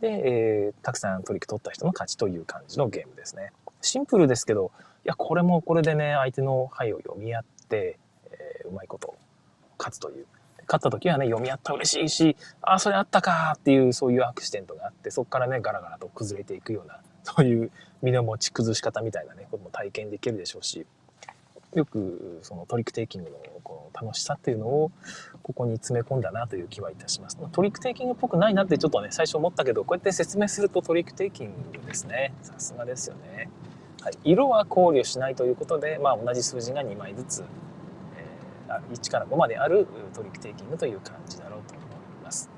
[0.01, 3.53] で、えー、たくさんトリック取った人の勝ちという感じのゲームですね。
[3.83, 4.73] シンプルですけど、
[5.05, 7.99] いや、これもこれでね、相手の牌を読み合って、
[8.31, 9.15] えー、うまいこと
[9.79, 10.27] 勝つという。
[10.71, 20.87] 勝った時はね、読み合った嬉しいし、ああ、それあったかっていう、そういうアクシデントがあって、そこからね、ガラガラと崩れていくような、そういう身の持ち崩し方みたいなね、ことも体験できるでしょうし、
[21.75, 24.91] よくそのトリックテイキングのこの楽しさっていうのを
[25.43, 27.39] ここに詰め込んだなという気はいたします。
[27.53, 32.35] トリックテイキングっぽくないなってちょっとね、最初思ったけど、こうやって説明するとトリックテイキングですね。
[32.43, 33.49] さすがですよね。
[34.03, 37.45] はい、色は考慮しないということで、まあ、同じ数字が2枚ずつ
[38.17, 41.87] えー1から5まであるトリックテイキングという感じだろうと思い
[42.25, 42.51] ます。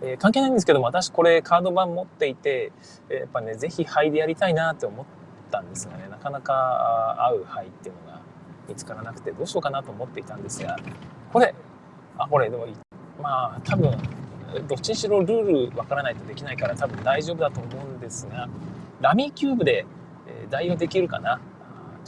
[0.00, 2.72] えー、関係ないんですけども、私これカード版持っていて、
[3.10, 5.06] えー、やっぱね、ぜひ灰でやりたいなって思っ
[5.50, 8.20] たんですがね、なかなか合う灰っていうのが
[8.68, 10.76] 見つからなくて、どうしようかなと思っていたんですが、
[11.32, 11.54] これ、
[12.18, 12.66] あ、これ、でも、
[13.22, 13.96] まあ、多分、
[14.68, 18.48] どっちにしろルールわからないとできないから多分大丈夫だと思うんですが、
[19.00, 19.84] ラミーキューブで
[20.50, 21.40] 代用できるかな？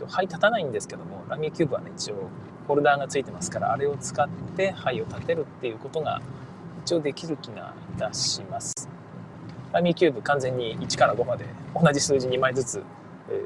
[0.08, 2.28] 灰立たないんですけども、ラミーキューブはね、一応
[2.68, 6.20] ホルダーがついてますからあれを使って灰を立てるっていうことが
[6.84, 8.74] 一応できる気がいたします
[9.72, 12.82] ラミーキューブ完全に1から5まで同じ数字2枚ずつ、
[13.30, 13.42] え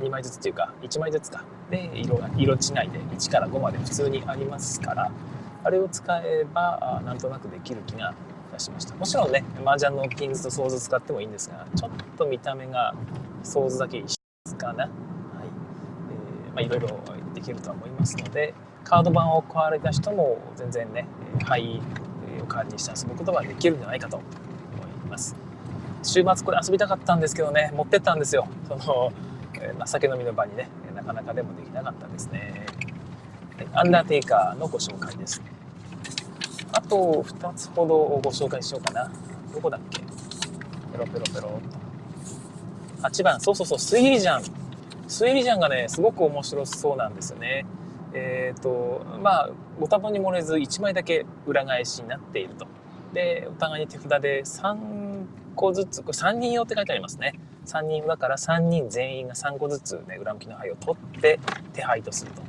[0.00, 1.44] ー、2枚ずつっていうか1枚ずつか。
[1.70, 5.10] で色が色違いで1から5まで普通にありますから
[5.64, 8.94] あれを使えばなんとなくできる気がいたしました。
[8.94, 12.94] もちろんね麻雀のピンズとソーズ使ってもいいんですがちょっと見た目が
[13.42, 14.14] ソーズだけ一
[14.48, 14.84] 緒かな。
[14.84, 17.00] はい、えー、まあいろいろ
[17.34, 18.52] できるとは思いますので
[18.84, 21.06] カード版を買われた人も全然ね
[21.44, 21.80] 灰
[22.42, 25.34] を代わりにして遊ぶことができるんじゃないかと思います。
[26.04, 29.12] 週末これ遊びたかったんですけどね持ってったんですよその、
[29.60, 32.66] えー、酒飲みの場にねなかなかでもできなかったですね
[33.72, 35.42] アンダーテイカーのご紹介です
[36.72, 39.10] あと2つほどをご紹介しようかな
[39.52, 40.00] どこだっけ？
[40.94, 41.60] ペロペロペロと。
[43.08, 44.42] 8番、そうそうそう、推理ジャン。
[45.08, 47.66] 推理ジャンがね、すごく面白そうなんですよね。
[48.14, 52.66] えっ、ー、と、まあ、ご多分に漏れず1枚だけ裏返しになっていると。
[53.12, 54.74] で、お互いに手札で3
[55.54, 57.38] 個ずつ、これ3人用って書いてありますね。
[57.66, 61.40] 3人だから3人全員が3個ずつね、裏向きの牌を取って
[61.72, 62.42] 手配とすると。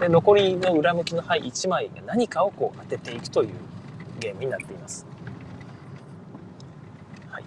[0.00, 3.50] で、残りの裏向きの牌1枚が何かをこう当てていくという
[4.20, 5.06] ゲームになっています。
[7.30, 7.44] はい。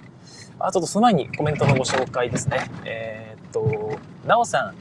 [0.60, 2.70] あ、とその前にコメントのご紹介ですね。
[2.86, 4.76] えー、っと、なおさん、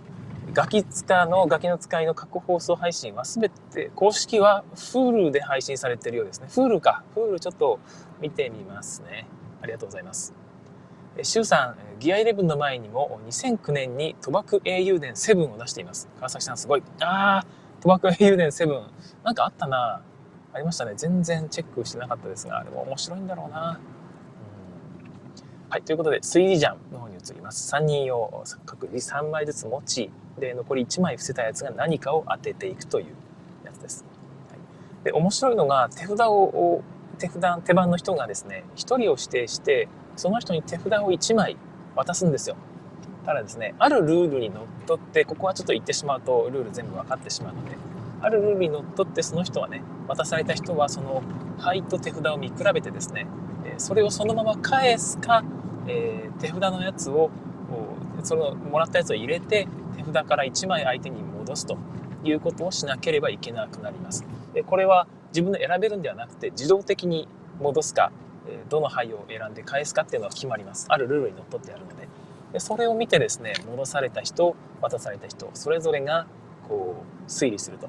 [0.53, 6.49] ガキ使のガキの使いの過去放送配信はすべて公式は Hulu で配信されてるようですね。
[6.51, 7.05] Hulu か。
[7.15, 7.79] Hulu ちょっと
[8.21, 9.27] 見てみますね。
[9.63, 10.35] ありがとうございます。
[11.23, 16.09] シュウさん、ギア11の前にも2009年に賭博英雄伝7を出しています。
[16.17, 16.83] 川崎さんすごい。
[17.01, 18.83] あー、賭博英雄伝7。
[19.25, 20.03] なんかあったな
[20.53, 20.95] ありましたね。
[20.97, 23.79] 全然チェックしてなかったですが、でも面白いんだろうな
[25.69, 27.73] はい、ということで、推理ジャンの方に移ります。
[27.73, 33.07] 3人用、各自3枚ずつ持ち、で、残り1枚伏せたやつが何かを当てていくという
[33.65, 34.05] やつです。
[34.51, 36.83] はい、で、面白いのが、手札を、
[37.21, 41.57] 手札、手番の人がですね、1人を指定して、その人に手札を1枚
[41.95, 42.57] 渡すんですよ。
[43.25, 47.77] ただですね、あるルールにのっとって、ここはちょっと言ってしまうと、ルール全部分かってしまうので、
[48.23, 51.23] あるルールにのっとってその人はね、渡された人はその
[51.59, 53.27] 牌と手札を見比べてですね、
[53.77, 55.45] それをそのまま返すか、
[55.87, 57.31] えー、手札のやつを
[58.23, 61.79] そのもらったやつを入れて手札から1枚相手に戻すと
[62.25, 64.25] いうことをしなければいけなくなります。
[64.67, 67.29] これは自分で選べるんではなくて自動的に
[67.61, 68.13] 戻すか
[68.69, 70.87] どの牌を選んで返すかっていうのは決まります。
[70.89, 72.09] あるルールにのっとってあるので。
[72.53, 76.27] でそれを見てですね戻された人渡された人それぞれが
[76.69, 77.89] こう推理すると。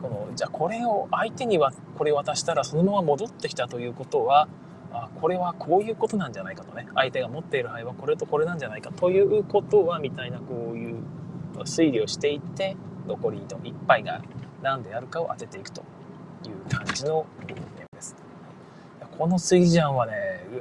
[0.00, 4.46] このじゃあこれを相手にはこれ渡したらそのまま戻ってきたということは
[4.92, 11.02] あこれはこういうことなんじゃないかとね相手が持っている牌はこれとこれなんじゃないかということはみたいなこういう
[11.62, 12.76] 推理をしていって
[13.08, 14.22] 残りの1杯が
[14.62, 15.82] 何であるかを当てていくと
[16.44, 18.16] いう感じのゲームです。
[19.16, 20.12] この推理案はね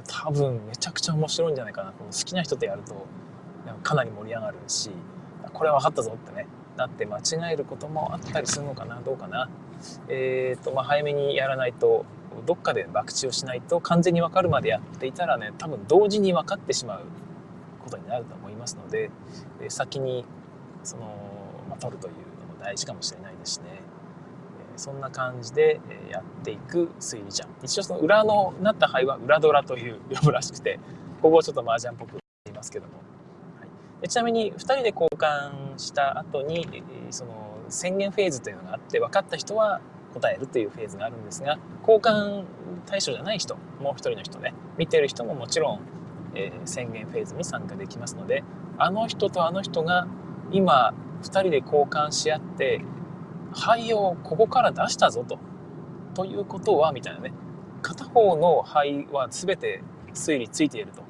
[0.08, 1.92] 多分めちゃくちゃ面白いんじゃないかな。
[1.92, 3.06] この好きな人とやると
[3.84, 4.92] かなり盛り上がるし
[5.54, 6.48] これは分かったぞってね。
[6.78, 9.50] なって間違えることもあったりするのかなどうかな。
[10.08, 12.06] えっ、ー、とまあ早めにやらないと
[12.46, 17.02] どっかで博打をしないと完全に分かるまでやっていたらね多分同時に分かってしまう
[17.84, 19.10] ことになると思いますので
[19.70, 20.26] 先に
[20.84, 21.04] その、
[21.70, 23.77] まあ、取るというのも大事かもしれないですね。
[24.78, 30.80] そんな感じでやっていく推理ジャン一応その裏のなった牌は裏ドラという呼ぶらしくて
[31.22, 32.94] ここをちょっと麻雀っぽく言いますけども、
[33.60, 33.66] は
[34.04, 39.82] い、ちなみに2人で交換した後にその宣言フェーズというのがあって分かった人は
[40.14, 42.46] 答えるというフェーズがあるんですが交換
[42.86, 45.80] 対象じゃない人もう一人の人ね見てる人ももちろん、
[46.36, 48.44] えー、宣言フェーズに参加できますので
[48.78, 50.08] あの人とあの人が
[50.52, 52.82] 今2人で交換し合って
[53.58, 55.40] 灰をここから出したぞと。
[56.14, 57.34] ということはみたいなね。
[57.82, 61.04] 片方の灰は全て推理ついていると。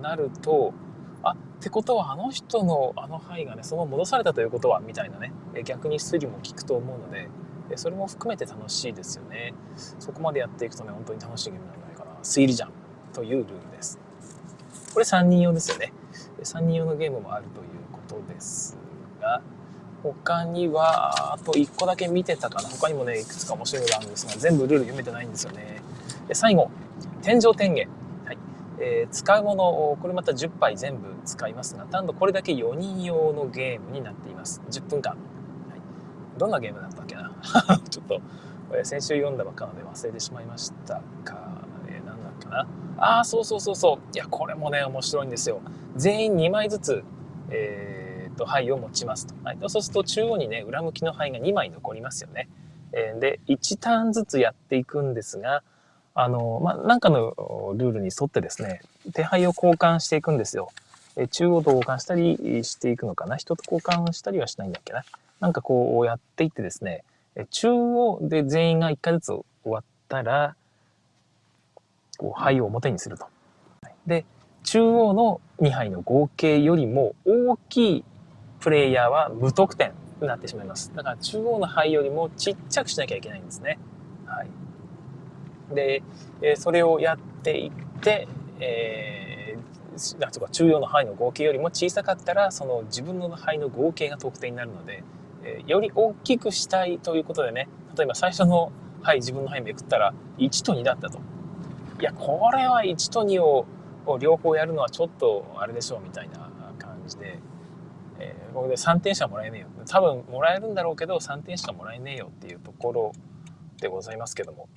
[0.00, 0.72] なると
[1.22, 5.32] あってことはあの人のあの範囲がねその戻されたということはみたいなね。
[5.64, 7.28] 逆に推理も効くと思うので
[7.76, 9.54] それも含めて楽しいですよね。
[9.76, 12.10] そこまでやっていくとね本当に楽しいゲームなんじゃないかな。
[12.22, 12.70] 推理じゃん
[13.12, 13.98] というルールです。
[14.92, 15.92] これ3人用ですよね。
[16.42, 18.76] 3人用のゲームもあるということです
[19.20, 19.40] が
[20.04, 25.82] 他にはあと1個だけ見てたかな他にもねいくつか面白いのがあるんですが全部ルール読めてないんですよね
[26.28, 26.70] で最後
[27.22, 27.88] 天井天元
[28.26, 28.38] はい
[28.80, 35.16] えー、使うものをこれまた10杯全部使いますが単独これだけ4人用のゲームになっています10分間
[36.38, 37.32] どんなゲームだったっけな？
[37.88, 38.20] ちょっと、
[38.82, 41.38] 先週読んだばっかなので忘れてしまいましたか。
[41.88, 42.66] えー、なんだっけな？
[42.98, 43.98] ああ、そうそうそうそう。
[44.14, 45.60] いや、これもね、面白いんですよ。
[45.96, 47.04] 全員2枚ずつ、
[47.50, 47.93] えー、
[48.34, 49.34] と、牌を持ちますと。
[49.44, 52.48] はい、そうすると、中央にね、裏向きの牌が2枚残りますよね。
[52.92, 55.62] えー、で、1ターンずつやっていくんですが、
[56.14, 60.70] あの、まあ、なんかのルールに沿ってですね、手牌を交換していくんですよ。
[61.16, 63.36] え中央と交換したりしていくのかな？
[63.36, 65.04] 人と交換したりはしないんだっけな？
[65.40, 67.04] なんかこうやっていってですね、
[67.50, 70.56] 中央で全員が1回ずつ終わったら、
[72.16, 73.26] こう牌を表にすると。
[74.06, 74.24] で、
[74.62, 78.04] 中央の2杯の合計よりも大きい
[78.64, 80.90] プレイヤーは無得点になってしまいます。
[80.94, 83.78] だから中央の牌よりもちっちゃくしなきゃいけないんですね。
[84.24, 85.74] はい。
[85.74, 86.02] で、
[86.40, 88.26] えそれをやっていって、
[88.60, 95.04] えー、なんとか中央の範囲の合計よりも小さかったらその自分の範囲の合計が得点になるので
[95.44, 98.72] えより大きくしたいということでね、例えば最初の、
[99.02, 101.18] はい、自分の範囲めくったら1と2だったと。
[102.00, 103.66] いやこれは1と2を
[104.18, 107.38] 両方やるのはちょっとあれでしょうみたいな感じで、
[108.18, 109.68] えー、ここで3点しかもらえねえよ。
[109.88, 113.12] 多分もらえるんだろうけど3点しかもらえねえよっていうところ
[113.80, 114.68] でございますけども。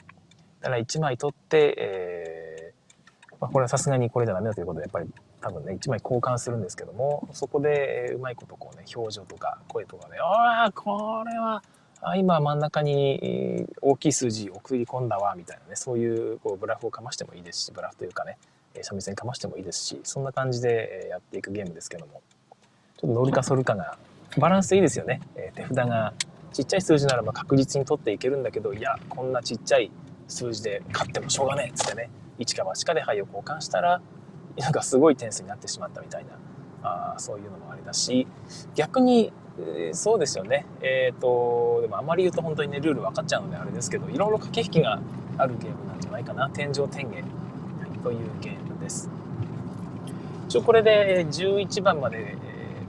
[0.61, 5.09] だから1枚取って、えーまあ、これはさすがにこれじゃダメだということでやっぱり
[5.41, 11.61] 多分ね1枚交換するんですけどもそこでうまいことこうね表情とか声とか、ね「ああこれは
[12.01, 18.37] あ今真ん中に大きい数字送り込んだわみたいなねそういうこうブラフをかましてもいいですしブラフというかね
[18.81, 22.21] 三味線かましてもいいですしそんな感じでやっていくゲームですけども。
[22.97, 23.97] ちょっと乗るか反るかが
[24.37, 26.13] バランスいいですよね、え手札が
[26.53, 29.91] ちっちゃい数字ならば確実に取っていけるんだけどいやこんなちっちゃい
[30.27, 34.01] 数字で勝ってもしょうがねえっつってね1か8かで牌を交換したら
[34.57, 36.31] なんかすごい点数になってしまったみたいな
[36.83, 38.27] あそういうのもありだし
[38.75, 40.65] 逆にえー、そうですよね。
[40.81, 44.99] えっ、ー、と、でもあまり言うと本当にね、ルール分かっちゃうのであれですけど、いろいろ駆け引きが
[45.37, 46.49] あるゲームなんじゃないかな。
[46.51, 49.09] 天井天元、はい、というゲームです。
[50.47, 52.37] 一応これで11番まで、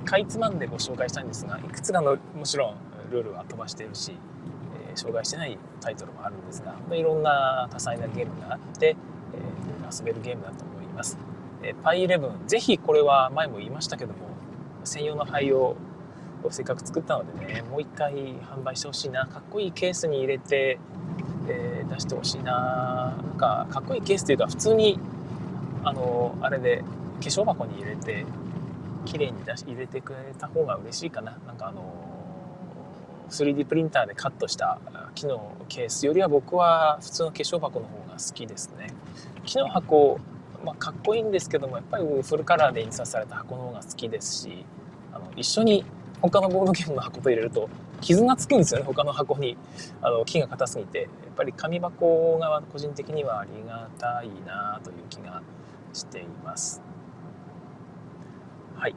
[0.08, 2.76] かいつまんでご紹介したいんですが、いくつかのもちろん
[3.10, 4.14] ルールは飛ばしてるし、
[4.88, 8.96] えー、紹介してないタイトルもあるんですが、いろんな多彩なゲームがあって、
[9.34, 11.18] えー、遊べるゲームだと思います。
[11.62, 14.18] えー、パイ11、ぜひこれは前も言いましたけども、
[14.84, 15.76] 専用の灰を
[16.50, 20.78] せっかく作ったのでねもう一回販売してほしいなかっこいいケースに入れて、
[21.48, 25.00] えー、出してほしいななんかかっこいいケースというか普通に
[25.82, 26.84] あのあれで
[27.20, 28.24] 化粧箱に入れて
[29.10, 31.38] 綺麗に出し入れてくれた方が嬉しいかな。
[31.46, 31.82] なんかあの
[33.30, 34.78] 3D プリンターでカットした
[35.14, 38.94] 木のケースよりは僕は普通の化粧箱の方が好きですね。
[39.44, 40.20] 木の箱
[40.64, 44.64] まあ、かっこいいんですけどもやっぱりフルカラーで印刷された箱の方が好きですし
[45.12, 45.84] あの一緒に
[46.20, 47.68] 他のボードゲームの箱と入れると
[48.00, 49.56] 傷がつくんですよね他の箱に。
[50.02, 51.02] あの木が硬すぎて。
[51.02, 55.40] やっぱり紙箱が個人的にはありがたいなという気が
[55.92, 56.87] しています。
[58.78, 58.94] はい。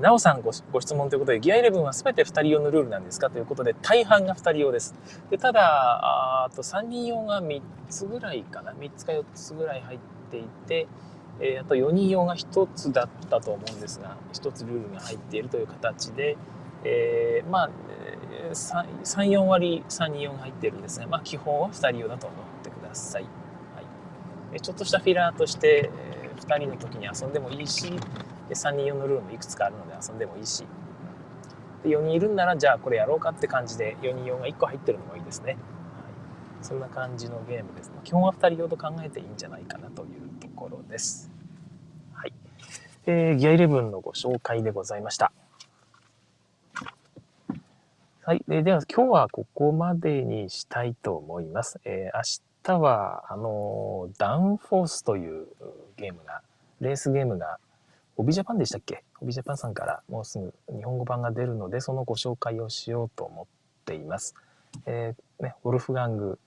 [0.00, 3.30] なおさんご質問ということでギア11は全て2人用のルールなんですか？
[3.30, 4.94] ということで大半が2人用です。
[5.30, 9.98] でただあと3人用が3つぐらいかな？3つか4つぐらい入っ
[10.30, 10.86] ていて
[11.40, 16.36] えー、あと4人用が1つだったと思うんですが1つルールが入っているという形で、
[16.84, 17.70] えー、まあ
[18.52, 23.28] 34割3人用が入っているんですが、まあ、基本は2人用だと思ってください、は
[24.54, 27.92] い、ちょっとしたフィラーとして、え、2人の時に遊んでもいいし
[28.48, 30.64] で3人用のルールもいくつかあるので遊んでもいいし
[31.82, 35.58] で4人いるんならじゃあこれやろうかって感じで4人用が1個入ってるのもいいですね、はい、
[36.62, 41.30] そんな感じのゲームです基本は2人用と考えていいんじゃないかなというところです。
[42.14, 42.32] はい。
[43.04, 45.30] えー、ギア11のご紹介でございました。
[48.22, 48.42] はい。
[48.48, 51.80] ででは、今日はここまでにしたいと思います。
[51.84, 52.22] えー、明
[52.62, 55.48] 日は、あのダウンフォースという
[55.98, 56.40] ゲームが、
[56.80, 57.58] レースゲームが、
[58.18, 59.04] オビジャパンでしたっけ？
[59.20, 63.46] オビジャパンさんからもうすぐ日本語版が出るので、そのご紹介をしようと思っ
[63.84, 64.34] ています。
[64.86, 66.38] えー、ね、ウォルフガング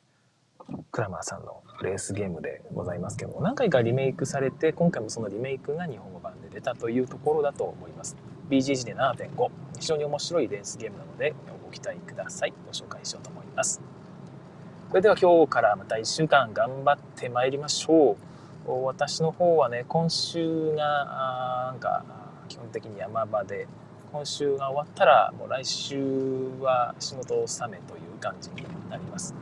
[0.92, 8.16] クラマーさんのレースゲームでございますけども何回かリメイクされて今回もそのリメイクが日本語版で出たというところだと思います。
[8.50, 11.34] BGG で7.5非常に面白いレースゲームなので
[11.66, 12.54] ご期待ください。
[12.66, 13.82] ご紹介しようと思います。
[14.90, 18.31] それでは今日からまた1週間頑張ってまいりましょう。
[18.68, 22.04] 私の方はね今週がなんか
[22.48, 23.68] 基本的に山場で
[24.12, 28.58] 今週が終わったらもう来週は仕事納めという感じに
[28.90, 29.34] なります。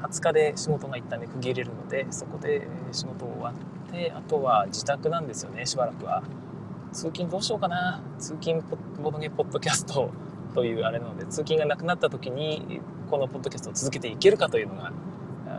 [0.00, 3.52] 20日で仕事が一旦ね区切れるのでそこで仕事終わ
[3.88, 6.22] ってあとは自宅なんですよねしばらくは。
[6.92, 8.00] 通勤どうしようかな。
[8.18, 8.62] 通勤
[9.02, 10.10] ボドゲポッドキャスト
[10.54, 14.92] というあれなので通勤がなくなった時にこのポッドキャストを続けていけるかというのが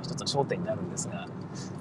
[0.01, 1.27] 一つ焦点になるんですが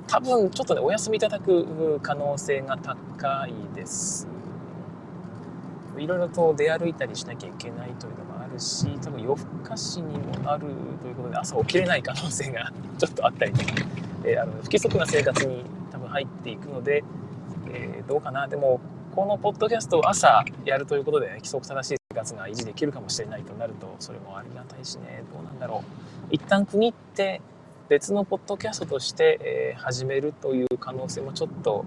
[0.07, 4.27] 多分ちょっとねお休みいただく可能性が高いです。
[5.99, 10.67] いろいろと出歩いたりしなきゃいけないというのもあるし多分夜更かしにもなる
[11.03, 13.73] ということで朝起きれない可能性が ちょっとあったりとか、
[14.25, 17.05] えー、あの不規則な生活に多分入っていくので、
[17.71, 18.47] えー、どうかな。
[18.47, 18.81] でも
[19.15, 25.25] このポッドキャストを朝やるということで、ね、規則正しい生活が維持できるかもしれないとなるとそれもありがたいしね。
[25.33, 26.29] どうなんだろう。
[26.31, 27.41] 一旦区切って
[27.89, 31.87] 別のポッドキャストとして、え、始めるという可能性もちょっと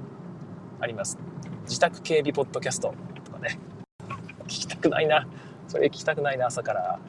[0.80, 1.20] あります。
[1.66, 3.60] 自宅警備ポッドキャストとかね。
[4.45, 5.28] 聞きたくないな。
[5.68, 6.99] それ聞きたくないな朝から、はい、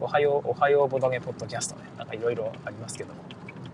[0.00, 1.82] おはようおはようボドゲポッドキャストね。
[1.98, 3.20] なんかいろいろありますけども。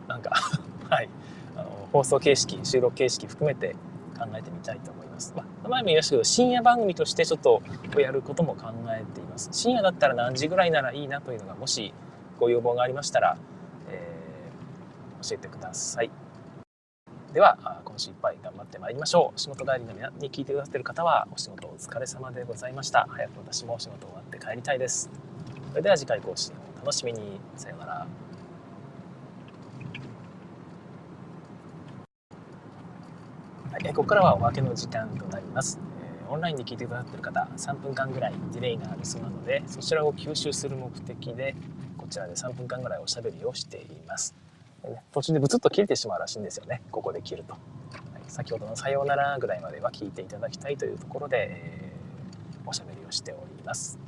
[0.08, 0.32] なんか
[0.90, 1.08] はい。
[1.56, 3.76] あの放送形式収録形式含めて
[4.18, 7.62] 考えてみたいと思います、まあ、前も言いましたけど深夜番組としてちょっと
[8.00, 9.48] やることも考えています。
[9.52, 11.94] 深夜だったら何時ぐらいならいいなというのがもし
[12.40, 13.36] ご要望がありましたら、
[15.22, 16.10] 教えてください。
[17.32, 19.40] では、今週いっぱい頑張ってまいりましょう。
[19.40, 23.06] 仕事帰りの皆に聞いてくださっている方は、お仕事お疲れ様でございました。
[23.08, 25.08] 早く私も仕事終わって帰りたいです。
[25.70, 27.40] それでは次回更新を楽しみに。
[27.56, 28.06] さようなら。
[33.72, 35.80] はい、ここからはおまけの時間となります。
[36.28, 41.54] オンラインで聞いてくださってる方、3分間ぐらいディレイがありそうなので、そちらを吸収する目的で、
[41.96, 44.34] こちらで3分間ぐらいおしゃべりをしています。
[45.12, 47.52] 途中でブツッと切れてしまうらしいんですよね、ここで切ると。
[47.52, 47.60] はい、
[48.28, 53.98] 先ほどのさようならぐらいまでは聞いていただきたいというところで、えー、おしゃべりをしております。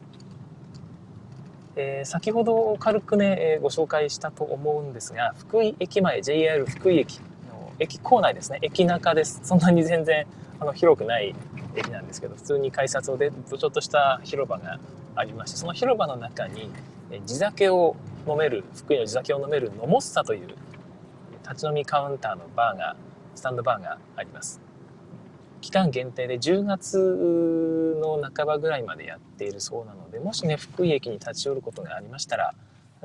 [1.76, 7.18] えー、先ほど軽くね、えー、ご紹介したと思うんですが、福井駅前、JR 福井駅
[7.48, 9.40] の駅構内ですね、駅中です。
[9.42, 10.26] そんなに全然
[10.60, 11.34] あの広くない
[11.74, 14.78] 駅なんですけど、普通に改札を出るとちょっとした広場が
[15.16, 16.70] ありまして、その広場の中に、
[17.24, 17.96] 地酒を
[18.26, 20.48] 飲める、福井の地酒を飲めるのもっさという
[21.42, 22.96] 立ち飲みカウンターのバーが、
[23.34, 24.60] スタンドバーがあります。
[25.60, 32.54] 期間限定で10月の半ばぐらいまでやっているそうなので、もしね、福井駅に立ち寄ることがありましたら、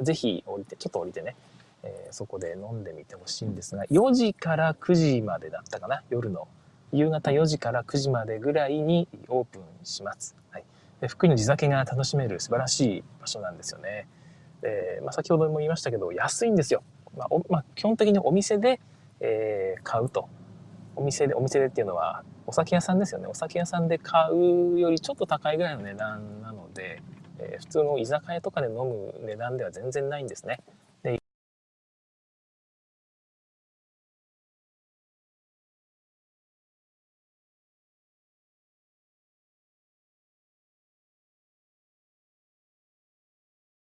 [0.01, 1.35] ぜひ降りて、ちょっと降りてね、
[1.83, 6.47] えー、そこで飲んでみてほしいんですが、4時から9時までだったかな、夜の。
[6.91, 10.35] 夕方4時から9時までぐらいにオープンします。
[11.01, 14.07] で福井の地酒が楽しめる素晴らしい場所なんですよね。
[14.61, 16.83] でまあ、先ほども言いましたけど、安いんですよ。
[17.17, 18.79] まあまあ、基本的にお店で、
[19.19, 20.27] えー、買うと。
[20.95, 23.27] お店で、お店でっていうのは、お酒屋さんですよね。
[23.27, 27.01] お酒屋さんで買うよりちょっと高いぐらいの値段なので、
[27.39, 30.59] えー、普通の居酒屋とかで飲む値段では全然ないんですね。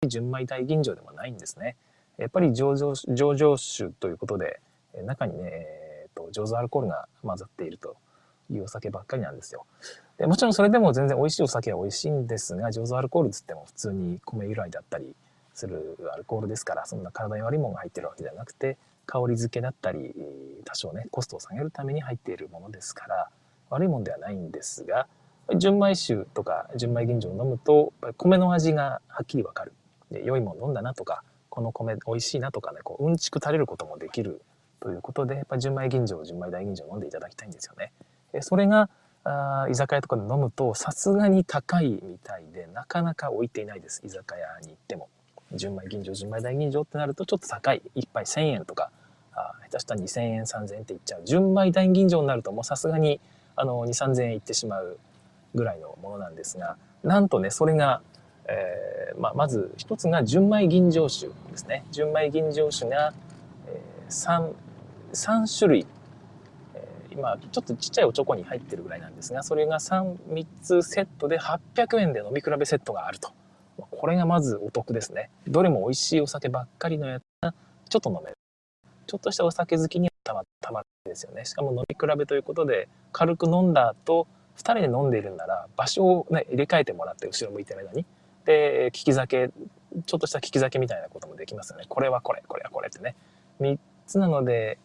[0.07, 1.75] 純米大吟醸でもないんですね。
[2.17, 4.59] やっぱり上場上場酒ということで、
[5.05, 7.95] 中にね、えー、と醸造アルコールが混ざっていると
[8.49, 9.67] いうお酒ばっかりなんですよ。
[10.17, 15.15] でもちろんそれでも全然美味しいお酒は美味しいんですが、醸造アルコールつっても普通に米由来だったり
[15.53, 20.15] するアルコールですから、そんな体に悪いものが入ってるわけじゃなくて、香り付けだったり、
[20.65, 23.29] 多少ね、コストを下げるために入っているものですから、
[23.69, 25.07] 悪いもんではないんですが、
[25.57, 29.73] 純米酒とか純米吟醸を飲むと、米の味がはっきりわかる。
[30.11, 34.41] で、良いもの飲んだなとか、この米美味しいなとかね、こう、うんちく垂れることもできる
[34.79, 37.91] ということで、やっぱ純米吟醸、純米大吟醸飲んでいただきたいんですよね。
[38.33, 38.89] えそれが
[39.23, 44.01] あ居酒屋とかで飲むとさすがに高いみたいでなかなか置いていないです。
[44.03, 45.09] 居酒屋に行っても。
[45.53, 47.81] 純米吟醸純米大吟醸ってなるとちょっと高い。
[47.95, 48.89] 1杯1000円とか
[49.33, 51.21] あ下手したら2000円3000円っていっちゃう。
[51.25, 53.19] 純米大吟醸になるともうさすがに
[53.55, 54.97] あの2 3 0 0円いってしまう
[55.53, 58.01] ぐらいのものなんですがなんとねそれが、
[58.47, 61.85] えーまあ、まず一つが純米吟醸酒ですね。
[61.91, 63.13] 純米吟醸酒が、
[63.67, 64.53] えー、3,
[65.13, 65.87] 3種類。
[67.11, 73.31] 今ちょっとちっちゃいおちょこに入ってるぐらいなんですがそれが 3, 3つセットで800円で飲み比べセットがあると。
[73.89, 75.29] これがまずお得ですね。
[75.47, 77.53] どれも美味しいお酒ばっかりのやつが
[77.89, 78.37] ちょっと飲める。
[79.07, 81.45] ちょっとしたお酒好きにはたまたまですよね。
[81.45, 84.27] しかも飲み比べということで軽く飲んだ後
[84.57, 88.05] 2人で飲んでいるんなら場所を、ね、入れ替えてもらって後ろ向いてる間に。
[88.45, 89.49] で利き酒
[90.05, 93.15] ちょっとした利き酒みたいなこともできますよねこれはこれこれはこれってね
[93.59, 93.77] 3
[94.07, 94.77] つなので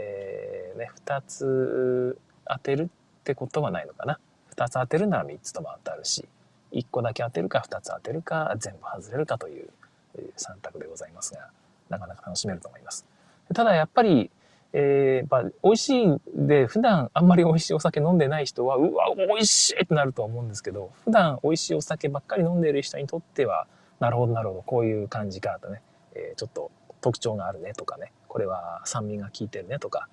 [0.00, 4.18] えー、ね、2つ当てるってことはないのかな。
[4.56, 6.26] 2つ当てるなら3つとも当たるし、
[6.72, 9.68] 1個だけ当てるか2つ当てるか全部外れるかという
[10.36, 11.48] 3択でございますが、
[11.88, 13.06] なかなか楽しめると思います。
[13.52, 14.30] ただやっぱり、
[14.72, 23.66] えー、やっぱ美味しいんで、普段あんまり美味しいお酒飲んでない人は、うわ、美味しいってなるとは思うんですけど、普段美味しいお酒ばっかり飲んでいる人にとっては、
[23.98, 25.82] なるほどなるほど、こういう感じかとね、
[26.14, 30.08] えー、ちょっと特徴があるねとかね、これは酸味が効いてるねとか、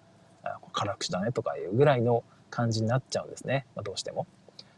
[0.74, 4.26] 辛口だねとかいうぐらいの感じになっちゃうんですね、まあ、どうしても。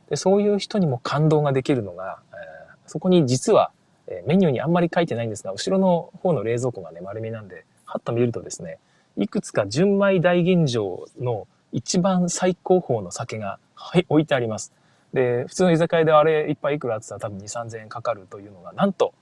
[0.09, 3.71] でそういう人にも感動ができるのが、えー、そこに実は、
[4.07, 8.79] えー、メニューにあんまり書いてないんですが、後ろの方の冷蔵庫がね、丸めなんで、はっと見るとですね、
[9.19, 14.73] いくつか純米大吟醸の一番最高峰の酒が、はい、置いてあります。
[15.13, 19.13] で、普通の居酒屋であれ一杯いくらって言ったら多分2、3000円かかるというのが、なんと、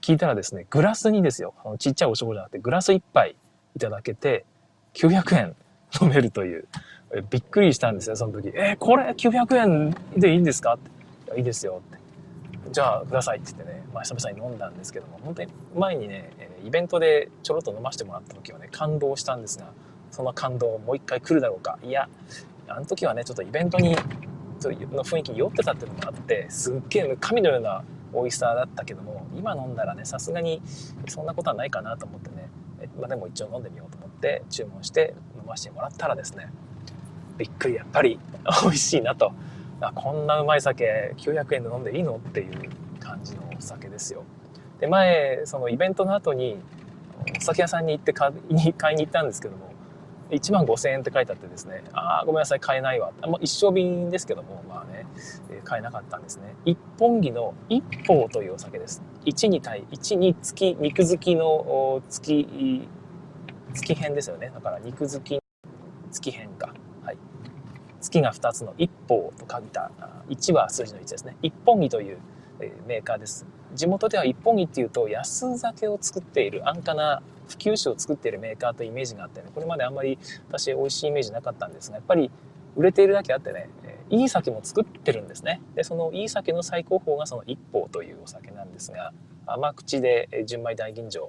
[0.00, 3.36] 聞いたらですね、グラスにですよ、あのちっちゃいおしょこじゃなくて、グラス1杯
[3.74, 4.44] いただけて、
[4.94, 5.56] 900円
[6.00, 6.68] 飲めるという、
[7.28, 8.52] びっくりしたんですよ、その時。
[8.54, 11.38] えー、これ900円でいいんですかって。
[11.38, 12.70] いいですよって。
[12.70, 16.30] じゃあ、くださいって言ってね、まあ、久々に飲んだんですけども、本当に前にね、
[16.64, 19.72] イベントでちょろっと飲ませてもらった時はね、感動したんですが、
[20.10, 21.78] その感動もう一回来るだろうか。
[21.82, 22.08] いや、
[22.68, 27.82] あの時はね、ちょっとイベントに、の雰囲気に酔ってたっていうのもあって、すっげえ神のような
[28.12, 30.60] 美味しさだったけども今飲んだらねさすがに
[31.08, 32.48] そんなことはないかなと思ってね。
[32.98, 36.52] まあ、でも一応飲んでみようと思って注文して飲ませてもらったらですね
[37.38, 38.18] びっくりやっぱり
[38.64, 39.32] 美味しいなと。
[39.80, 42.16] あこんなうまい酒900円で飲んでいいの？
[42.16, 44.22] っていう感じのお酒ですよ。
[44.82, 46.58] で前そのイベントの後に
[47.38, 49.70] お酒屋さんに行って買いに 買いに行ったんですけども
[50.30, 55.06] 1万5000円って書いてあってですねああごめんなさい買えないわもう一升瓶ですけどもまあね、
[55.50, 56.54] え買えなかったんですね。
[56.64, 59.02] 一本木の一方というお酒です。
[59.26, 62.88] 1に対1に月肉付きの月
[63.74, 64.50] 月編ですよね。
[64.52, 65.40] だから肉付き
[66.10, 66.74] 月編か。
[67.04, 67.18] はい。
[68.00, 69.92] 月が2つの一方と書いた
[70.28, 71.36] 1は数字の1ですね。
[71.42, 72.18] 一本木という
[72.86, 73.46] メーカーです。
[73.74, 80.18] 地元では一本木っていうと安酒を作っている安価な普及酒を作っているメーカーというイメージがあってねこれまであんまり
[80.48, 82.30] 私美味しいイメージなかったんですがやっぱり
[82.76, 83.68] 売れているだけあってね
[84.10, 89.12] いい酒も作ってるんですねでそのいい酒の最高峰がその一方というお酒なんですが
[89.46, 91.28] 甘口で純米大吟醸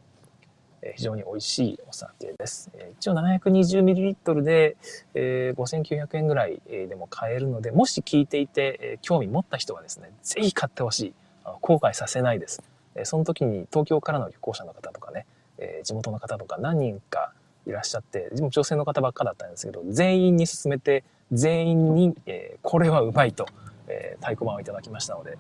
[0.96, 2.70] 非常に美味しいお酒です。
[3.00, 4.76] 一応 720ml で
[5.16, 11.14] 5900円ぐらいでも買えるので、もし聞いていて興味持った人はですね、ぜひ買ってほしい。
[11.62, 12.62] 後悔させないです。
[13.04, 15.26] その時に東京からの旅行者の方とかね、
[15.58, 17.34] え地元の方とか何人か
[17.66, 23.46] いらっしゃって、女性の方ばっかだったんですけど、全員に勧めて、全員に、えこれはうまいと、
[23.88, 25.38] え太鼓判をいただきましたので、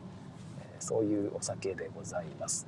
[0.59, 2.67] えそういうお酒でございます。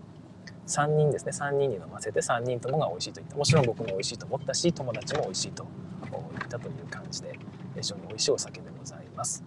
[0.67, 5.67] 3人ですね3人に飲ませて3人ともが美味しいと言ったもちろん僕も美味しいと思ったし友達も美味しいと
[6.11, 7.37] 言ったという感じで
[7.75, 9.43] 非常に美味しいお酒でございます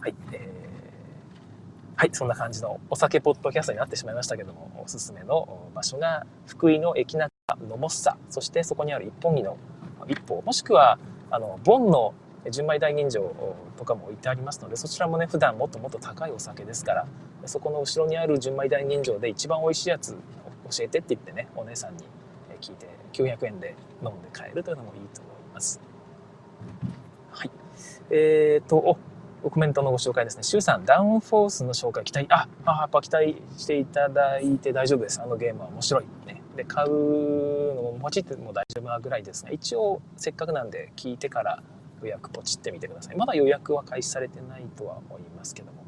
[0.00, 0.59] はい、えー、
[1.96, 7.30] はいそんな感じのお酒ポッドキャストになってしまいましたけどもおすすめの場所が福井の駅中
[7.68, 9.56] のもっさそしてそこにある一本木の
[10.08, 10.98] 一本もしくは
[11.30, 12.14] あのボンの
[12.50, 13.30] 純米大吟醸
[13.76, 17.06] とかも置いてありますのでそちらもね普段もっともっと高いお酒ですから
[17.44, 22.04] そこの後ろにある純米大吟醸で一番美味しいやつ教えてって言ってねお姉さんに
[22.62, 25.80] 聞いて900円で飲んで帰るというのもいいと思います。
[27.30, 27.50] はい。
[28.10, 28.96] えーと
[29.48, 30.42] コメントのご紹介ですね。
[30.42, 35.20] シュウさん、ダウンフォースの紹介期待、あ、あやっぱ期待していただいて大丈夫です。
[35.22, 36.04] あのゲームは面白い。
[36.26, 41.62] ね、で、買うのもポチっても大丈夫なぐらいですが、一応せっかくなんで聞いてから
[42.02, 43.16] 予約ポチってみてください。
[43.16, 45.84] まだ予約は開始されてないとは思いますけども。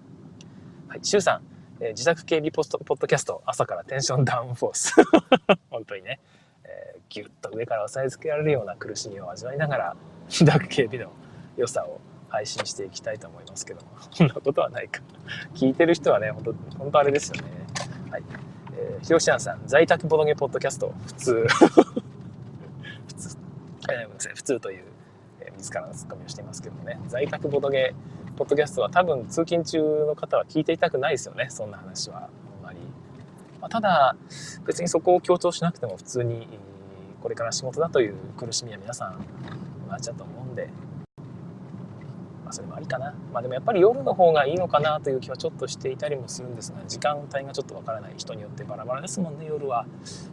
[0.89, 1.43] はい、シュウさん、
[1.81, 4.95] えー、自宅警備ポストポッドキャスト、朝からテンションダウンフォース。
[5.71, 6.21] 本当にね、
[6.65, 9.97] えー、ギュッと上から押さえつけられるような苦しみを味わいながら、
[10.29, 11.11] 自宅警備の
[11.57, 12.01] 良さを
[12.33, 15.03] 配信していきたいと思いますけども、 そんなことはないか。
[15.55, 17.49] 聞いてる人はね、本当本当あれですよね。
[18.11, 18.23] はい。
[18.75, 21.47] えー、ひろしあんさん、在宅ボドゲポッドキャスト、普通。
[23.07, 23.37] 普通、
[23.91, 24.85] えー、ごめんなさい、普通という、
[25.41, 27.95] えー、自らのツッコミをしていますけどもね、在宅ボドゲ
[28.37, 31.49] ポッドキャストは多分通勤中の方は聞いていたくないですよね。
[31.51, 32.17] そんな話は。
[32.17, 32.79] あんまり、
[33.61, 34.17] まあ、ただ
[34.67, 36.49] 別にそこを強調しなくても普通に
[37.23, 39.25] これから仕事だという苦しみは皆さん
[39.89, 40.71] 同じだと思うんで、
[42.53, 43.15] あ、それもありかな。
[43.33, 49.47] まあでもやっぱり夜の方がいいのかなという気はちょっとしていたりもするんですが時間帯がちょっとわからない人によってバラバラですもんね。
[49.47, 49.87] 夜は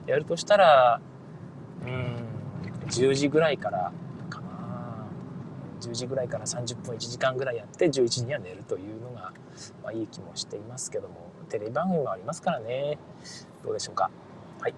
[0.06, 1.02] やるとしたら
[1.84, 2.16] うん
[2.88, 3.92] 10時ぐらいから
[4.30, 5.08] かな。
[5.82, 9.32] 10時ぐらいから30分1時間ぐらいやって11時には寝るというのが、
[9.84, 11.30] まあ、いい気もしていますけども。
[11.50, 12.98] テレビ番組もありますからね。
[13.64, 14.10] どうでしょうか。
[14.62, 14.76] はい。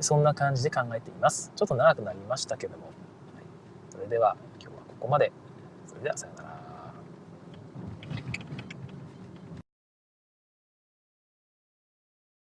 [0.00, 1.50] そんな感じで考えています。
[1.56, 2.94] ちょっと長くなりましたけども、はい、
[3.90, 5.32] それでは今日はここまで。
[5.86, 6.49] それではさようなら。